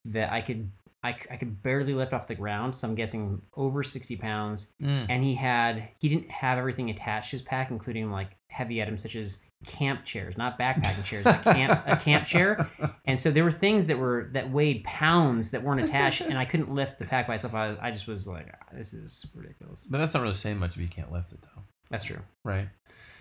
[0.05, 0.71] that I could
[1.03, 2.75] I, I could barely lift off the ground.
[2.75, 4.69] So I'm guessing over 60 pounds.
[4.83, 5.07] Mm.
[5.09, 9.01] And he had he didn't have everything attached to his pack, including like heavy items
[9.01, 12.69] such as camp chairs, not backpacking chairs, but camp a camp chair.
[13.07, 16.45] And so there were things that were that weighed pounds that weren't attached, and I
[16.45, 17.55] couldn't lift the pack by itself.
[17.55, 19.87] I, I just was like, "Ah, this is ridiculous.
[19.87, 22.19] But that's not really saying much if you can't lift it though, That's true.
[22.45, 22.69] right?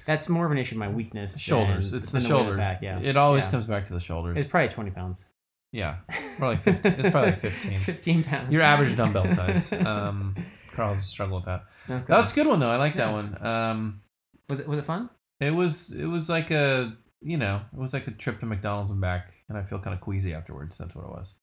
[0.05, 1.33] That's more of an issue of my weakness.
[1.33, 1.93] than- Shoulders.
[1.93, 2.57] It's the than of shoulders.
[2.57, 2.99] back, yeah.
[2.99, 3.51] It always Yeah.
[3.51, 4.37] comes back to the shoulders.
[4.37, 5.25] It's probably 20 pounds.
[5.71, 5.97] yeah.
[6.37, 6.93] Probably 15.
[6.99, 7.79] It's probably like 15.
[7.79, 8.51] 15 pounds.
[8.53, 9.71] Your average dumbbell size.
[9.85, 10.35] Um,
[10.73, 11.63] Carl's struggle with that.
[11.89, 12.03] Okay.
[12.07, 12.69] That's a good one though.
[12.69, 13.13] I like that Yeah.
[13.13, 13.45] one.
[13.45, 14.01] Um,
[14.49, 15.09] was it was it fun?
[15.39, 18.91] it was it was like a you know it was like a trip to McDonald's
[18.91, 20.77] and back, and I feel kind of queasy afterwards.
[20.77, 21.35] That's what it was.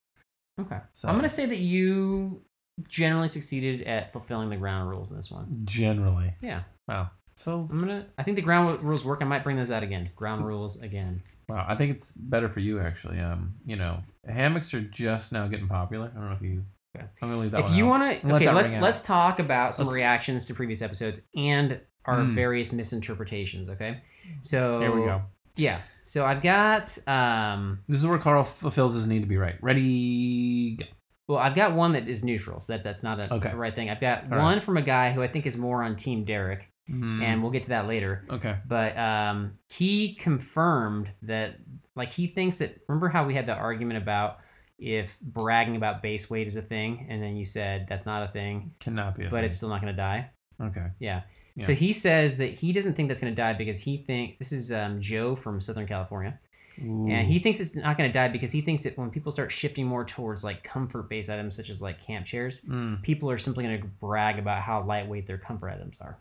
[0.61, 0.79] Okay.
[0.93, 2.43] So I'm gonna say that you
[2.89, 5.63] generally succeeded at fulfilling the ground rules in this one.
[5.65, 6.63] generally, Yeah.
[6.89, 7.11] wow.
[7.37, 8.07] So I'm gonna.
[8.19, 9.21] I think the ground rules work.
[9.23, 10.11] I might bring those out again.
[10.17, 11.23] Ground rules again.
[11.49, 13.19] wow, I think it's better for you actually.
[13.21, 16.11] Um, you know, hammocks are just now getting popular.
[16.15, 16.63] I don't know if you.
[16.97, 17.07] Okay.
[17.23, 17.89] I'm gonna leave that if one you out.
[17.89, 22.19] want to, okay, let's let's talk about some Let's- reactions to previous episodes and our
[22.19, 22.35] Mm.
[22.35, 23.69] various misinterpretations.
[23.71, 24.03] Okay.
[24.41, 25.23] So Here we go.
[25.57, 25.79] Yeah.
[26.03, 27.81] So I've got um.
[27.89, 29.57] This is where Carl fulfills his need to be right.
[29.63, 30.77] Ready?
[30.77, 30.85] Go.
[31.29, 33.51] Well, I've got one that is neutral, so that that's not a, Okay.
[33.51, 33.89] the right thing.
[33.91, 34.63] I've got All one right.
[34.63, 37.23] from a guy who I think is more on Team Derek, Mhm.
[37.23, 38.25] and we'll get to that later.
[38.31, 38.57] okay.
[38.67, 41.57] but um, he confirmed that
[41.95, 44.39] like he thinks that remember how we had the argument about
[44.79, 48.33] if bragging about base weight is a thing, and then you said that's not a
[48.33, 49.23] thing, Cannot be.
[49.27, 49.45] A but thing.
[49.45, 50.31] it's still not going to die.
[50.61, 50.87] okay.
[50.99, 51.23] Yeah.
[51.55, 51.67] Yeah.
[51.67, 54.53] So he says that he doesn't think that's going to die because he think this
[54.53, 56.39] is um, Joe from Southern California,
[56.79, 59.53] and he thinks it's not going to die because he thinks that when people start
[59.53, 63.65] shifting more towards like comfort-based items such as like camp chairs, Mm, people are simply
[63.65, 66.19] going to brag about how lightweight their comfort items are.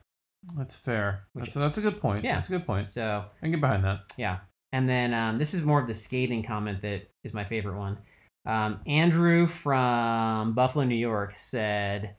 [0.57, 1.23] That's fair.
[1.35, 2.23] That's, that's a good point.
[2.23, 2.89] Yeah, That's a good point.
[2.89, 3.99] So I can get behind that.
[4.17, 4.39] yeah,
[4.71, 7.97] and then um, this is more of the scathing comment that is my favorite one.
[8.45, 12.15] Um, Andrew from Buffalo, New York said,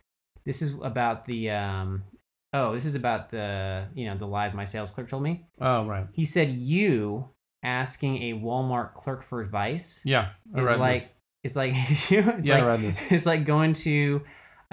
[0.46, 2.04] "This is about the um,
[2.52, 5.84] oh, this is about the you know the lies my sales clerk told me." Oh
[5.86, 6.06] right.
[6.12, 7.28] He said you
[7.64, 10.30] asking a Walmart clerk for advice Yeah.
[10.54, 11.16] I is like this.
[11.44, 12.10] it's like it's
[12.46, 13.12] Yeah, like read this.
[13.12, 14.22] it's like going to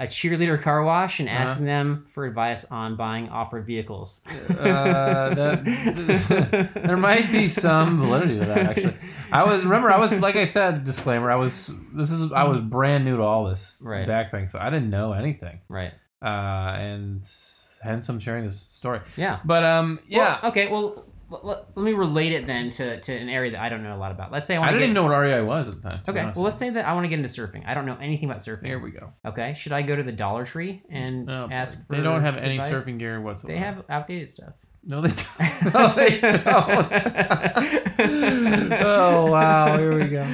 [0.00, 1.38] a cheerleader car wash and Uh-huh.
[1.42, 4.22] asking them for advice on buying off-road vehicles.
[4.48, 8.94] Uh, that- there might be some validity to that actually.
[9.30, 12.60] I was remember I was like I said disclaimer I was this is I was
[12.60, 14.08] brand new to all this Right.
[14.08, 15.92] backpacking so I didn't know anything right.
[16.22, 16.26] uh,
[16.80, 17.22] and
[17.82, 19.00] hence I'm sharing this story.
[19.16, 19.38] Yeah.
[19.44, 20.66] But um yeah Well, okay.
[20.68, 23.82] Well, let, let, let me relate it then to, to an area that I don't
[23.82, 24.32] know a lot about.
[24.32, 25.80] Let's say I I want to didn't get, even know what REI was at the
[25.88, 26.00] time.
[26.08, 26.24] Okay.
[26.34, 27.62] Well, let's say that I want to get into surfing.
[27.66, 28.66] I don't know anything about surfing.
[28.66, 29.12] here we go.
[29.24, 29.54] Okay.
[29.56, 32.56] Should I go to the Dollar Tree and Oh, ask for they don't have any
[32.56, 32.72] advice?
[32.84, 33.54] surfing gear whatsoever.
[33.54, 34.54] They have outdated stuff.
[34.84, 35.74] no, they don't.
[35.74, 36.92] no, they don't.
[38.82, 40.26] oh wow, here we go.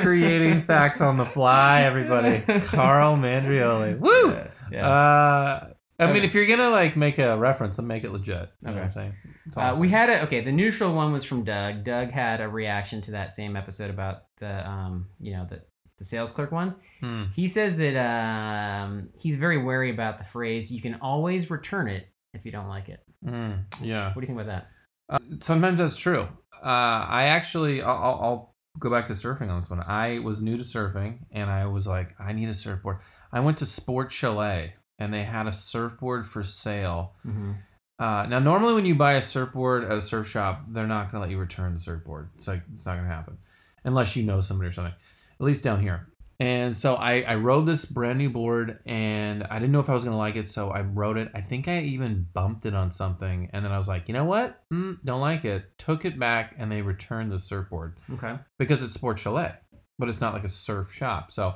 [0.00, 2.40] Creating facts on the fly, everybody.
[2.62, 3.98] Carl Mandrioli.
[3.98, 4.30] Woo!
[4.30, 4.46] Yeah.
[4.70, 4.88] yeah.
[4.88, 5.66] Uh,
[5.98, 6.26] I mean, Okay.
[6.26, 8.50] if you're gonna like make a reference, then make it legit.
[8.62, 8.92] You know what I'm Okay.
[8.94, 9.12] saying?
[9.56, 10.40] Uh, we had a okay.
[10.42, 11.84] The neutral one was from Doug.
[11.84, 15.62] Doug had a reaction to that same episode about the um, you know, the
[15.98, 16.74] the sales clerk one.
[17.00, 17.24] Hmm.
[17.36, 22.08] He says that um, he's very wary about the phrase "you can always return it
[22.32, 23.52] if you don't like it." Hmm.
[23.80, 24.08] Yeah.
[24.08, 24.68] What do you think about that?
[25.08, 26.22] Uh, sometimes that's true.
[26.62, 29.80] Uh, I actually, I'll, I'll, I'll go back to surfing on this one.
[29.80, 32.98] I was new to surfing, and I was like, I need a surfboard.
[33.32, 37.14] I went to Sport Chalet, and they had a surfboard for sale.
[37.26, 37.52] Mm-hmm.
[37.98, 41.20] Uh, now, normally when you buy a surfboard at a surf shop, they're not going
[41.20, 42.30] to let you return the surfboard.
[42.34, 43.38] It's like it's not going to happen
[43.84, 44.94] unless you know somebody or something.
[45.40, 46.08] At least down here.
[46.40, 49.94] And so I, I rode this brand new board, and I didn't know if I
[49.94, 51.30] was going to like it, so I rode it.
[51.32, 54.24] I think I even bumped it on something, and then I was like, you know
[54.24, 54.60] what?
[54.72, 55.64] Mm, don't like it.
[55.78, 58.36] Took it back, and they returned the surfboard Okay.
[58.58, 59.52] because it's Sport Chalet,
[59.98, 61.30] but it's not like a surf shop.
[61.30, 61.54] So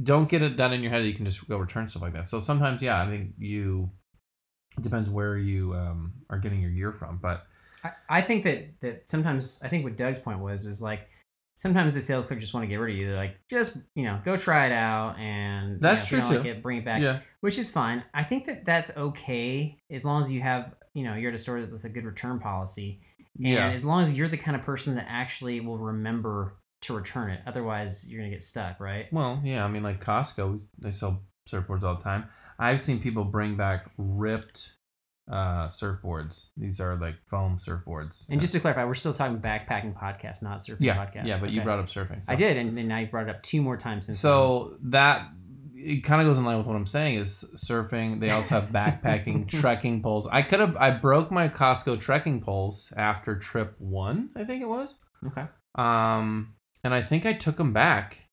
[0.00, 2.12] don't get it that in your head that you can just go return stuff like
[2.14, 2.28] that.
[2.28, 3.90] So sometimes, yeah, I think you.
[4.78, 7.44] It depends where you um, are getting your gear from, but
[7.84, 11.08] I, I think that that sometimes I think what Doug's point was was like
[11.54, 13.08] sometimes the sales clerk just want to get rid of you.
[13.08, 16.36] They're like, just you know, go try it out, and you That's know, true, don't
[16.36, 16.50] like too.
[16.50, 17.02] it, bring it back.
[17.02, 18.02] yeah, which is fine.
[18.14, 21.38] I think that that's okay as long as you have, you know, you're at a
[21.38, 23.00] store with a good return policy,
[23.36, 26.94] and yeah, as long as you're the kind of person that actually will remember to
[26.94, 27.40] return it.
[27.46, 29.06] Otherwise, you're gonna get stuck, right?
[29.12, 32.24] Well, yeah, I mean, like Costco, they sell surfboards all the time.
[32.58, 34.72] I've seen people bring back ripped
[35.30, 36.48] uh, surfboards.
[36.56, 38.24] These are like foam surfboards.
[38.28, 41.26] And just to clarify, we're still talking backpacking podcast, not surfing yeah, podcast.
[41.26, 42.24] yeah, but you brought up surfing.
[42.24, 44.18] so- I did, and, and now you've brought it up two more times since.
[44.18, 45.28] So that
[45.74, 48.20] it kind of goes in line with what I'm saying is surfing.
[48.20, 50.26] They also have backpacking, trekking poles.
[50.30, 54.68] I could have I broke my Costco trekking poles after trip one, I think it
[54.68, 54.90] was.
[55.26, 55.46] okay.
[55.74, 58.24] Um, and I think I took them back,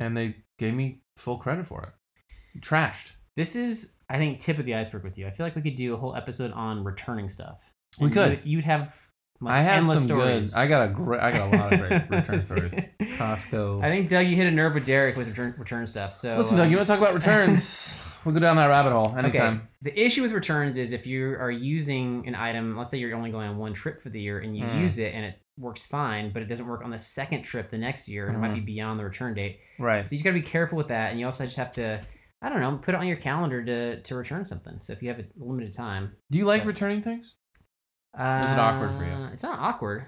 [0.00, 2.60] and they gave me full credit for it.
[2.60, 3.12] Trashed.
[3.36, 5.26] This is, I think, tip of the iceberg with you.
[5.26, 7.70] I feel like we could do a whole episode on returning stuff.
[8.00, 8.40] We could.
[8.44, 8.96] You'd, you'd have
[9.40, 10.54] like, I have endless some stories.
[10.54, 10.60] good.
[10.60, 11.20] I got a great.
[11.20, 12.72] I got a lot of great return stories.
[13.00, 13.84] Costco.
[13.84, 16.12] I think Doug, you hit a nerve with Derek with return, return stuff.
[16.12, 17.94] So Listen, uh, Doug, you want to talk about returns?
[18.26, 19.54] we'll go down that rabbit hole anytime.
[19.56, 19.64] Okay.
[19.82, 23.30] The issue with returns is if you are using an item, let's say you're only
[23.30, 24.80] going on one trip for the year and you Mm.
[24.80, 27.78] use it and it works fine, but it doesn't work on the second trip the
[27.78, 28.66] next year and it might be Mm-hmm.
[28.66, 29.60] beyond the return date.
[29.78, 30.06] Right.
[30.06, 31.10] So you just got to be careful with that.
[31.12, 32.00] And you also just have to,
[32.42, 34.80] I don't know, put it on your calendar to, to return something.
[34.80, 36.12] So if you have a limited time.
[36.30, 37.32] Do you like But- returning things?
[38.18, 39.28] Uh, Is it awkward for you?
[39.32, 40.06] It's not awkward.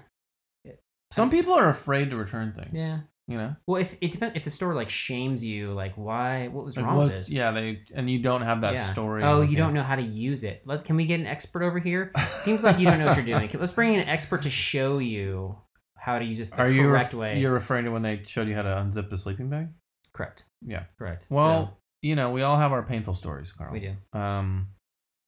[1.11, 2.69] Some people are afraid to return things.
[2.73, 2.99] Yeah.
[3.29, 3.55] You know.
[3.67, 6.85] Well, if it depends, if the store like shames you, like why, what was Like,
[6.87, 7.31] wrong what- with this?
[7.33, 8.91] Yeah, they and you don't have that Yeah.
[8.91, 9.23] story.
[9.23, 10.63] Oh, you don't know how to use it.
[10.65, 10.81] Let's.
[10.83, 12.11] Can we get an expert over here?
[12.37, 13.49] Seems like you don't know what you're doing.
[13.59, 15.55] Let's bring in an expert to show you
[15.95, 17.39] how to use this the Are you correct ref- way.
[17.39, 19.67] You're referring to when they showed you how to unzip the sleeping bag?
[20.11, 20.45] correct.
[20.65, 20.83] Yeah.
[20.97, 21.27] Correct.
[21.29, 23.71] Well, you know, we all have our painful stories, Carl.
[23.71, 23.93] we do.
[24.19, 24.69] Um,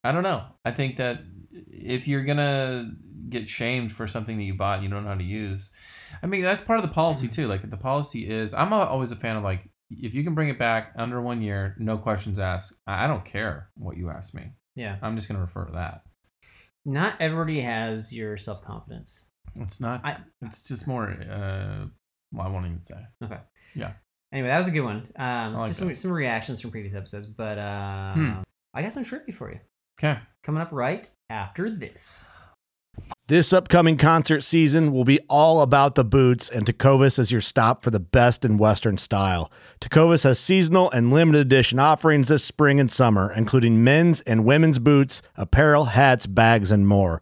[0.03, 0.43] I don't know.
[0.65, 1.19] I think that
[1.53, 2.91] if you're gonna
[3.29, 5.71] get shamed for something that you bought and you don't know how to use,
[6.21, 7.47] I mean that's part of the policy too.
[7.47, 10.57] Like the policy is, I'm always a fan of like if you can bring it
[10.59, 12.73] back under one year, no questions asked.
[12.87, 14.51] I don't care what you ask me.
[14.75, 14.97] Yeah.
[15.01, 16.01] I'm just gonna refer to that.
[16.85, 19.27] Not everybody has your self confidence.
[19.55, 20.05] It's not.
[20.05, 21.09] I- it's just more.
[21.09, 21.85] Uh,
[22.31, 22.95] well, I won't even say.
[23.23, 23.39] Okay.
[23.75, 23.91] Yeah.
[24.33, 25.09] Anyway, that was a good one.
[25.17, 25.97] Um, like just some, that.
[25.97, 28.31] some reactions from previous episodes, but uh, Hmm.
[28.73, 29.59] I got some trivia for you
[30.03, 30.19] Okay.
[30.41, 32.27] coming up right after this.
[33.27, 37.83] This upcoming concert season will be all about the boots, and Tecovas is your stop
[37.83, 39.51] for the best in Western style.
[39.79, 44.79] Tecovas has seasonal and limited edition offerings this spring and summer, including men's and women's
[44.79, 47.21] boots, apparel, hats, bags, and more.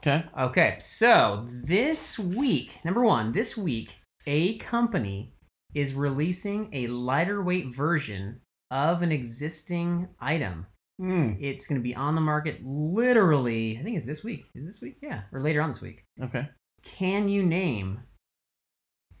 [0.00, 0.24] Okay.
[0.38, 5.34] Okay, so this week, number one, this week, a company
[5.74, 10.66] is releasing a lighter weight version of an existing item.
[10.98, 11.32] Hmm.
[11.38, 14.46] It's going to be on the market literally, I think it's this week.
[14.54, 14.96] Is it this week?
[15.02, 16.04] Yeah, or later on this week.
[16.22, 16.48] Okay.
[16.82, 18.00] Can you name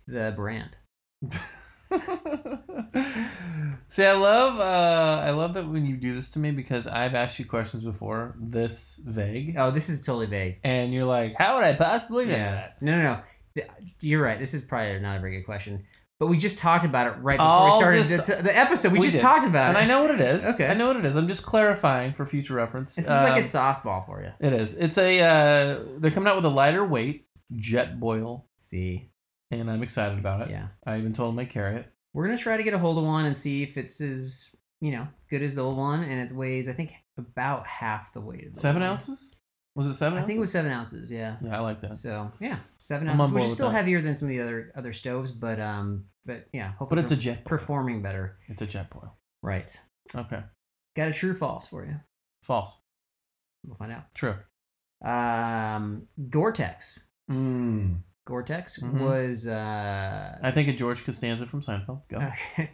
[0.06, 0.76] the brand?
[3.88, 7.14] See, I love, uh, I love that when you do this to me because I've
[7.14, 10.58] asked you questions before this vague, Oh, this is totally vague.
[10.62, 13.20] and you're like, "How would I possibly know that?" No, no, no.
[13.56, 13.66] Th-
[14.00, 14.38] You're right.
[14.38, 15.84] This is probably not a very good question.
[16.20, 18.92] But we just talked about it right before I'll we started just- the, the episode.
[18.92, 19.22] We, just did.
[19.22, 19.78] talked about it.
[19.78, 19.80] And it.
[19.80, 20.46] I know what it is.
[20.54, 20.66] Okay.
[20.68, 21.16] I know what it is.
[21.16, 22.94] I'm just clarifying for future reference.
[22.94, 24.30] This is like a Um, softball for you.
[24.46, 24.74] It is.
[24.74, 25.20] It's a.
[25.20, 27.26] Uh, they're coming out with a lighter weight
[27.56, 29.10] Jetboil, See,
[29.50, 30.50] and I'm excited about it.
[30.50, 30.68] yeah.
[30.86, 31.86] I even told them I carry it.
[32.14, 34.48] We're gonna try to get a hold of one and see if it's as
[34.80, 38.20] you know good as the old one, and it weighs I think about half the
[38.20, 38.96] weight of the Seven old one.
[38.96, 39.32] ounces?
[39.76, 40.18] Was it seven?
[40.18, 41.10] I think it was seven ounces.
[41.12, 41.36] Yeah.
[41.44, 41.96] Yeah, I like that.
[41.96, 43.76] So yeah, seven I'm ounces, which is still that.
[43.76, 47.24] heavier than some of the other other stoves, but um, but yeah, hopefully But it's
[47.24, 47.44] a Jetboil.
[47.44, 48.38] performing better.
[48.48, 49.10] It's a Jetboil.
[49.42, 49.78] Right.
[50.14, 50.42] Okay.
[50.96, 51.94] Got a true false for you.
[52.42, 52.76] False.
[53.64, 54.12] We'll find out.
[54.14, 54.34] True.
[55.04, 57.04] Um, Gore-Tex.
[57.30, 57.98] Mm.
[58.30, 59.00] Gore-Tex Mhm.
[59.00, 62.00] was uh, I think of George Costanza from Seinfeld.
[62.08, 62.16] Go.
[62.18, 62.70] Okay.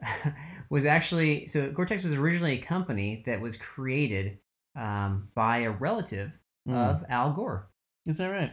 [0.70, 4.38] was actually so Gore-Tex was originally a company that was created
[4.78, 6.30] um, by a relative
[6.68, 6.74] Mm.
[6.74, 7.70] of Al Gore.
[8.06, 8.52] Is that right?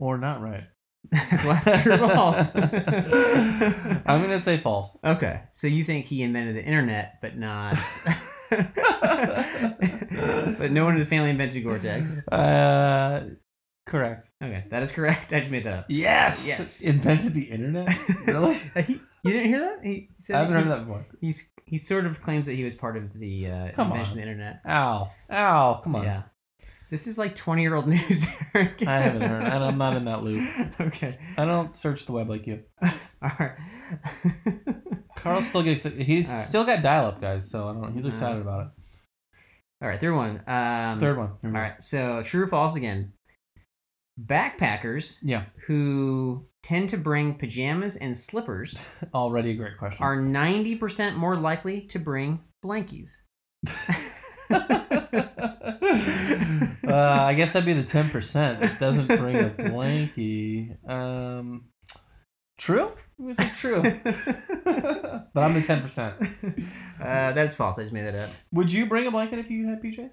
[0.00, 0.64] Or not right?
[1.12, 2.54] Well, that's true false?
[2.56, 4.96] I'm gonna say false.
[5.04, 7.76] Okay, so you think he invented the internet, but not.
[10.58, 12.26] but no one in his family invented Gore-Tex.
[12.28, 13.28] Uh,
[13.90, 14.30] correct.
[14.42, 15.32] Okay, that is correct.
[15.34, 15.86] I just made that up.
[15.88, 16.46] Yes.
[16.46, 16.80] Yes.
[16.82, 17.88] Invented the internet.
[18.26, 18.54] Really?
[18.86, 19.84] He- you didn't hear that?
[19.84, 21.06] He, said I haven't he, heard that before.
[21.20, 24.00] He's he sort of claims that he was part of the uh, Come invention on.
[24.12, 24.60] of the internet.
[24.66, 25.10] Ow.
[25.30, 25.80] Ow.
[25.84, 26.04] Come on.
[26.04, 26.22] Yeah.
[26.90, 28.24] This is like 20 year old news,
[28.54, 28.82] Derek.
[28.86, 29.42] I haven't heard.
[29.44, 30.48] And I'm not in that loop.
[30.80, 31.18] okay.
[31.36, 32.62] I don't search the web like you.
[32.82, 33.52] All right.
[35.16, 35.82] Carl still gets.
[35.84, 36.46] He's right.
[36.46, 37.48] still got dial up, guys.
[37.50, 37.88] So I don't know.
[37.88, 38.68] He's Uh, excited about it.
[39.82, 40.00] All right.
[40.00, 40.42] Third one.
[40.46, 41.32] Um, Third one.
[41.44, 41.80] All right.
[41.82, 43.12] So true or false again.
[44.26, 45.44] Backpackers Yeah.
[45.66, 48.82] who tend to bring pajamas and slippers
[49.14, 50.02] Already a great question.
[50.02, 53.20] are 90% more likely to bring blankies.
[54.50, 54.54] uh,
[56.92, 58.60] I guess that'd be the ten percent.
[58.60, 60.76] that doesn't bring a blankie.
[60.88, 61.66] Um,
[62.58, 62.90] true?
[63.28, 63.82] Is it true?
[64.64, 66.16] but I'm the ten percent.
[67.00, 67.78] Uh, that's false.
[67.78, 68.30] I just made that up.
[68.52, 70.12] Would you bring a blanket if you had PJs?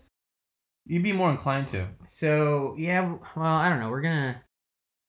[0.87, 1.87] You'd be more inclined to.
[2.07, 3.89] So yeah, well, I don't know.
[3.89, 4.41] We're gonna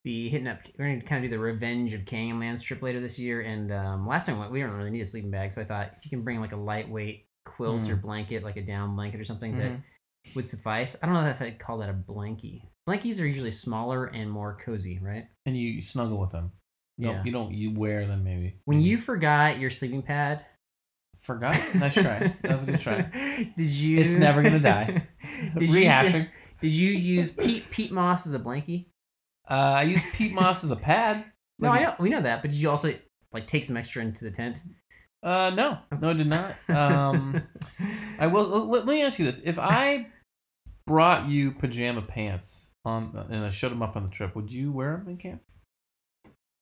[0.04, 0.58] be hitting up.
[0.78, 3.42] We're gonna kind of do the Revenge of Canyonlands trip later this year.
[3.42, 5.64] And um, last time we went, we don't really need a sleeping bag, so I
[5.64, 7.88] thought if you can bring like a lightweight quilt Mm.
[7.90, 9.58] or blanket, like a down blanket or something, Mhm.
[9.58, 10.96] that would suffice.
[11.02, 12.62] I don't know if I'd call that a blankie.
[12.88, 15.26] Blankies are usually smaller and more cozy, right?
[15.46, 16.52] And you snuggle with them.
[16.96, 17.22] You Yeah.
[17.24, 17.52] You don't.
[17.54, 18.60] You wear them maybe.
[18.64, 18.90] When Maybe.
[18.90, 20.44] you forgot your sleeping pad,
[21.28, 22.34] forgot, nice try.
[22.40, 23.02] That was a good try.
[23.56, 23.98] Did you?
[23.98, 25.06] It's never gonna die.
[25.58, 25.74] did you?
[25.74, 26.26] Rehashing.
[26.62, 28.86] Did you use peat peat moss as a blankie?
[29.48, 31.24] Uh, I use peat moss as a pad.
[31.60, 32.94] No, I know we know that, but did you also
[33.32, 34.62] like take some extra into the tent?
[35.24, 36.54] Uh, no, no, I did not.
[36.68, 37.42] Um,
[38.20, 38.68] I will.
[38.68, 40.06] Let, let me ask you this: If I
[40.86, 44.70] brought you pajama pants on, and I showed them up on the trip, would you
[44.70, 45.42] wear them in camp?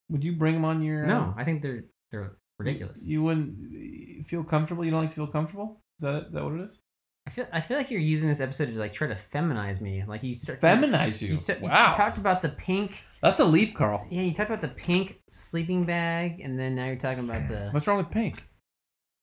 [0.08, 1.04] Would you bring them on your?
[1.04, 3.04] no, I think they're they're ridiculous.
[3.04, 4.84] You wouldn't eh, feel comfortable.
[4.84, 5.80] You don't like to feel comfortable.
[6.00, 6.78] Is that, is that what it is?
[7.26, 10.04] I feel I feel like you're using this episode to like try to feminize me.
[10.06, 11.30] Like you start Feminize you.
[11.30, 11.90] You, start, you wow.
[11.90, 13.04] talked about the pink.
[13.20, 14.06] That's a leap, Carl.
[14.10, 17.70] Yeah, you talked about the pink sleeping bag, and then now you're talking about the.
[17.72, 18.44] What's wrong with pink?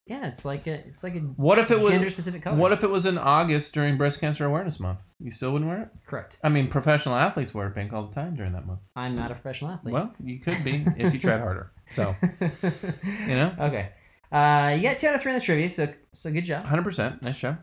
[0.05, 2.57] Yeah, it's like a it's like a What if it was gender specific color.
[2.57, 4.99] What if it was in August during Breast Cancer Awareness Month?
[5.19, 5.89] You still wouldn't wear it?
[6.05, 6.39] correct?
[6.43, 8.81] I mean, professional athletes wear pink all the time during that month.
[8.97, 9.93] I'm not a professional athlete.
[9.93, 11.71] Well, you could be if you tried harder.
[11.87, 13.91] So, you know, okay.
[14.31, 16.65] Uh, you got two out of three on the trivia, so so good job.
[16.65, 17.21] 100%.
[17.21, 17.55] Nice show.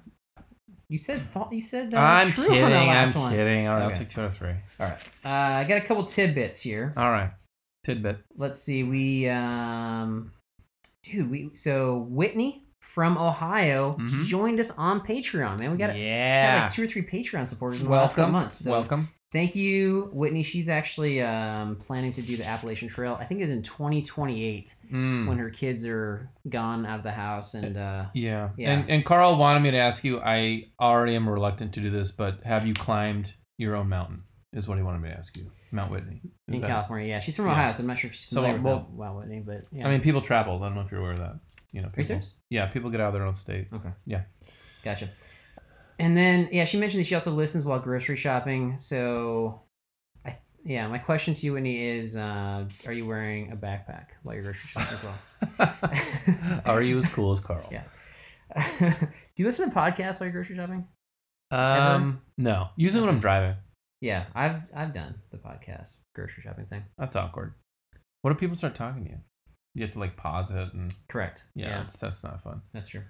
[0.88, 1.20] You said
[1.52, 2.64] you said uh, I'm true kidding.
[2.64, 3.32] on the I'm one.
[3.32, 3.68] kidding.
[3.68, 3.92] All right, okay.
[3.92, 4.54] I'll take two out of three.
[4.80, 4.98] All right.
[5.24, 6.92] Uh, I got a couple tidbits here.
[6.96, 7.30] All right.
[7.84, 8.18] Tidbit.
[8.36, 8.82] Let's see.
[8.82, 10.32] We um,
[11.02, 14.24] dude, we so Whitney from Ohio Mhm.
[14.24, 15.58] joined us on Patreon.
[15.58, 16.60] Man, we got, got yeah.
[16.64, 18.32] like two or three Patreon supporters in the last couple Welcome.
[18.32, 18.54] months.
[18.54, 19.08] So Welcome.
[19.32, 20.42] Thank you, Whitney.
[20.42, 23.16] She's actually um, planning to do the Appalachian Trail.
[23.20, 25.28] I think it's in 2028 Mm.
[25.28, 28.48] when her kids are gone out of the house and uh, Yeah.
[28.56, 28.72] Yeah.
[28.72, 32.10] And, and Carl wanted me to ask you, I already am reluctant to do this,
[32.10, 34.24] but have you climbed your own mountain?
[34.52, 35.48] Is what he wanted me to ask you.
[35.72, 36.20] Mount Whitney.
[36.48, 37.08] Is in that- California.
[37.08, 37.52] Yeah, she's from Yeah.
[37.52, 39.86] Ohio, so I'm not sure if she's So, familiar well- with Mount- Whitney, but yeah.
[39.86, 40.62] I mean, people travel.
[40.62, 41.38] I don't know if you're aware of that.
[41.72, 42.34] You know, people, serious?
[42.50, 43.68] yeah, people get out of their own state.
[43.72, 43.90] Okay.
[44.04, 44.22] Yeah.
[44.82, 45.08] Gotcha.
[46.00, 48.76] And then yeah, she mentioned that she also listens while grocery shopping.
[48.78, 49.62] So,
[50.26, 54.34] I yeah, my question to you, Whitney, is: uh, Are you wearing a backpack while
[54.34, 56.62] you're grocery shopping as well?
[56.64, 57.68] Are you as cool as Carl?
[57.70, 57.82] Yeah.
[58.80, 59.06] Do
[59.36, 60.88] you listen to podcasts while you're grocery shopping?
[61.52, 62.68] Um, no.
[62.76, 63.56] Usually when I'm driving.
[64.00, 66.82] Yeah, I've I've done the podcast grocery shopping thing.
[66.98, 67.54] That's awkward.
[68.22, 69.18] What if people start talking to you?
[69.74, 71.44] You have to like pause it and Correct.
[71.54, 72.60] yeah, That's, that's not fun.
[72.72, 73.02] That's true.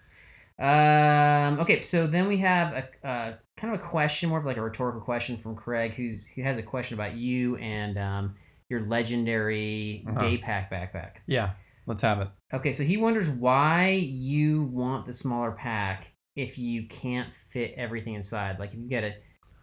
[0.59, 2.72] Um, okay, so then we have
[3.03, 6.26] a uh, kind of a question, more of like a rhetorical question from Craig, who's
[6.26, 8.34] who has a question about you and um,
[8.68, 10.18] your legendary Uh-huh.
[10.18, 11.16] day pack backpack.
[11.26, 11.53] Yeah.
[11.86, 12.28] Let's have it.
[12.53, 18.14] Okay, so he wonders why you want the smaller pack if you can't fit everything
[18.14, 18.59] inside.
[18.59, 19.14] Like if you get to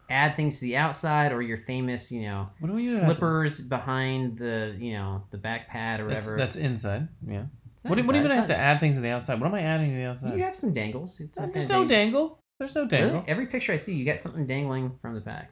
[0.09, 3.59] add things to the outside, or your famous, you know, What do we to- slippers
[3.61, 6.37] behind the, you know, the back pad or That's, whatever.
[6.37, 7.07] that's inside.
[7.27, 7.45] Yeah.
[7.83, 9.39] What, do- what are you have to add things to the outside?
[9.39, 10.33] What am I adding to the outside?
[10.37, 11.21] You have some dangles.
[11.35, 12.39] There's no dang- dangle.
[12.59, 12.89] There's no Really?
[12.97, 13.23] dangle.
[13.27, 15.51] Every picture I see, you got something dangling from the pack.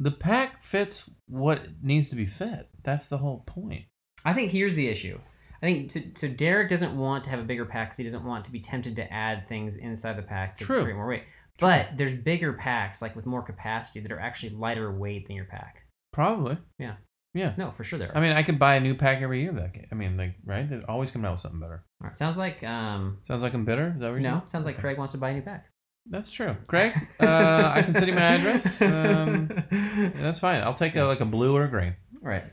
[0.00, 2.68] The pack fits what needs to be fit.
[2.82, 3.84] That's the whole point.
[4.24, 5.18] I think here's the issue.
[5.62, 8.24] I think so, so Derek doesn't want to have a bigger pack because he doesn't
[8.24, 10.82] want to be tempted to add things inside the pack to True.
[10.82, 11.24] create more weight.
[11.60, 15.44] But there's bigger packs, like with more capacity, that are actually lighter weight than your
[15.46, 15.84] pack.
[16.12, 16.56] Probably.
[16.78, 16.94] Yeah.
[17.34, 17.52] Yeah.
[17.56, 18.16] No, for sure there are.
[18.16, 19.52] I mean, I could buy a new pack every year.
[19.52, 20.68] That I mean, like, right?
[20.68, 21.84] They're always coming out with something better.
[22.00, 23.92] All right, sounds like um, Sounds like I'm bitter.
[23.94, 24.42] Is that what you're no, saying?
[24.48, 24.78] sounds like.
[24.78, 25.66] Craig wants to buy a new pack.
[26.08, 26.56] That's true.
[26.66, 28.80] Craig, uh, I can send you my address.
[28.82, 30.60] Um, yeah, that's fine.
[30.62, 31.94] I'll take a, like a blue or a green.
[32.22, 32.44] right.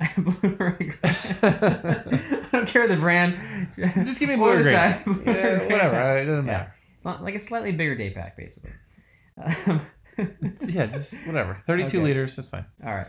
[0.16, 0.94] Blue or a green.
[1.04, 3.38] I don't care the brand.
[4.04, 4.74] Just give me blue or green.
[4.74, 5.70] decide blue or Yeah, green.
[5.72, 5.96] whatever.
[6.00, 6.68] uh, It doesn't Yeah.
[7.02, 8.70] It's not like a slightly bigger day pack, basically.
[9.36, 9.80] Um,
[10.68, 11.56] Yeah, just whatever.
[11.66, 11.98] 32 Okay.
[11.98, 12.36] liters.
[12.36, 12.64] That's fine.
[12.86, 13.08] all right.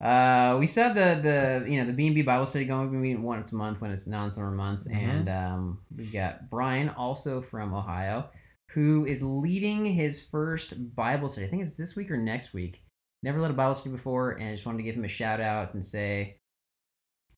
[0.00, 2.88] Uh, we still have the the you know the B and B Bible study going.
[2.92, 4.96] We meet once a month when it's non-summer months, Mhm.
[4.96, 8.28] and um, we've got Brian also from Ohio,
[8.70, 11.46] who is leading his first Bible study.
[11.46, 12.84] I think it's this week or next week.
[13.24, 15.40] Never led a Bible study before, and I just wanted to give him a shout
[15.40, 16.36] out and say,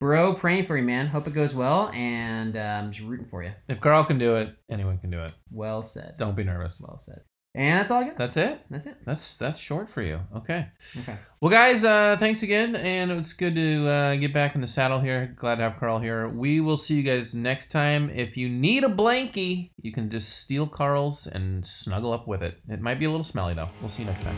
[0.04, 1.06] "Bro, praying for you, man.
[1.06, 4.54] Hope it goes well, and um, just rooting for you." If Carl can do it,
[4.70, 5.32] anyone can do it.
[5.50, 6.16] Well said.
[6.18, 6.76] Don't be nervous.
[6.78, 7.22] Well said.
[7.54, 8.18] And that's all I got.
[8.18, 8.60] That's it.
[8.68, 8.96] That's it.
[9.06, 10.20] That's that's short for you.
[10.36, 10.66] Okay.
[11.00, 11.16] Okay.
[11.40, 14.66] Well, guys, uh, thanks again, and it was good to uh, get back in the
[14.66, 15.34] saddle here.
[15.38, 16.28] Glad to have Carl here.
[16.28, 18.10] We will see you guys next time.
[18.10, 22.58] If you need a blankie, you can just steal Carl's and snuggle up with it.
[22.68, 23.70] It might be a little smelly though.
[23.80, 24.36] We'll see you next time.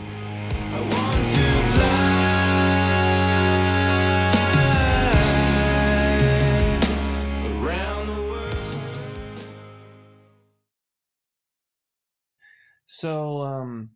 [12.87, 13.91] So, um,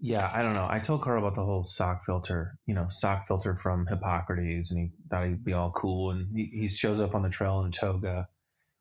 [0.00, 0.66] yeah, I don't know.
[0.68, 4.80] I told Carl about the whole sock filter, you know, sock filter from Hippocrates, and
[4.80, 6.10] he thought he'd be all cool.
[6.10, 8.28] And he, he shows up on the trail in a toga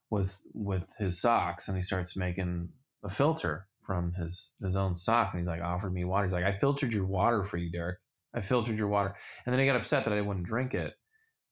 [0.09, 2.69] with with his socks, and he starts making
[3.03, 5.33] a filter from his his own sock.
[5.33, 6.25] And he's like, offered me water.
[6.25, 7.99] He's like, I filtered your water for you, Derek.
[8.33, 10.93] I filtered your water, and then he got upset that I wouldn't drink it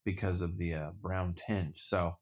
[0.04, 1.82] because of the uh, brown tinge.
[1.82, 2.14] So,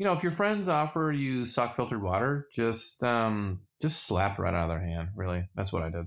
[0.00, 4.54] you know, if your friends offer you sock filtered water, just um, just slap right
[4.54, 5.10] out of their hand.
[5.14, 6.06] Really, that's what I did.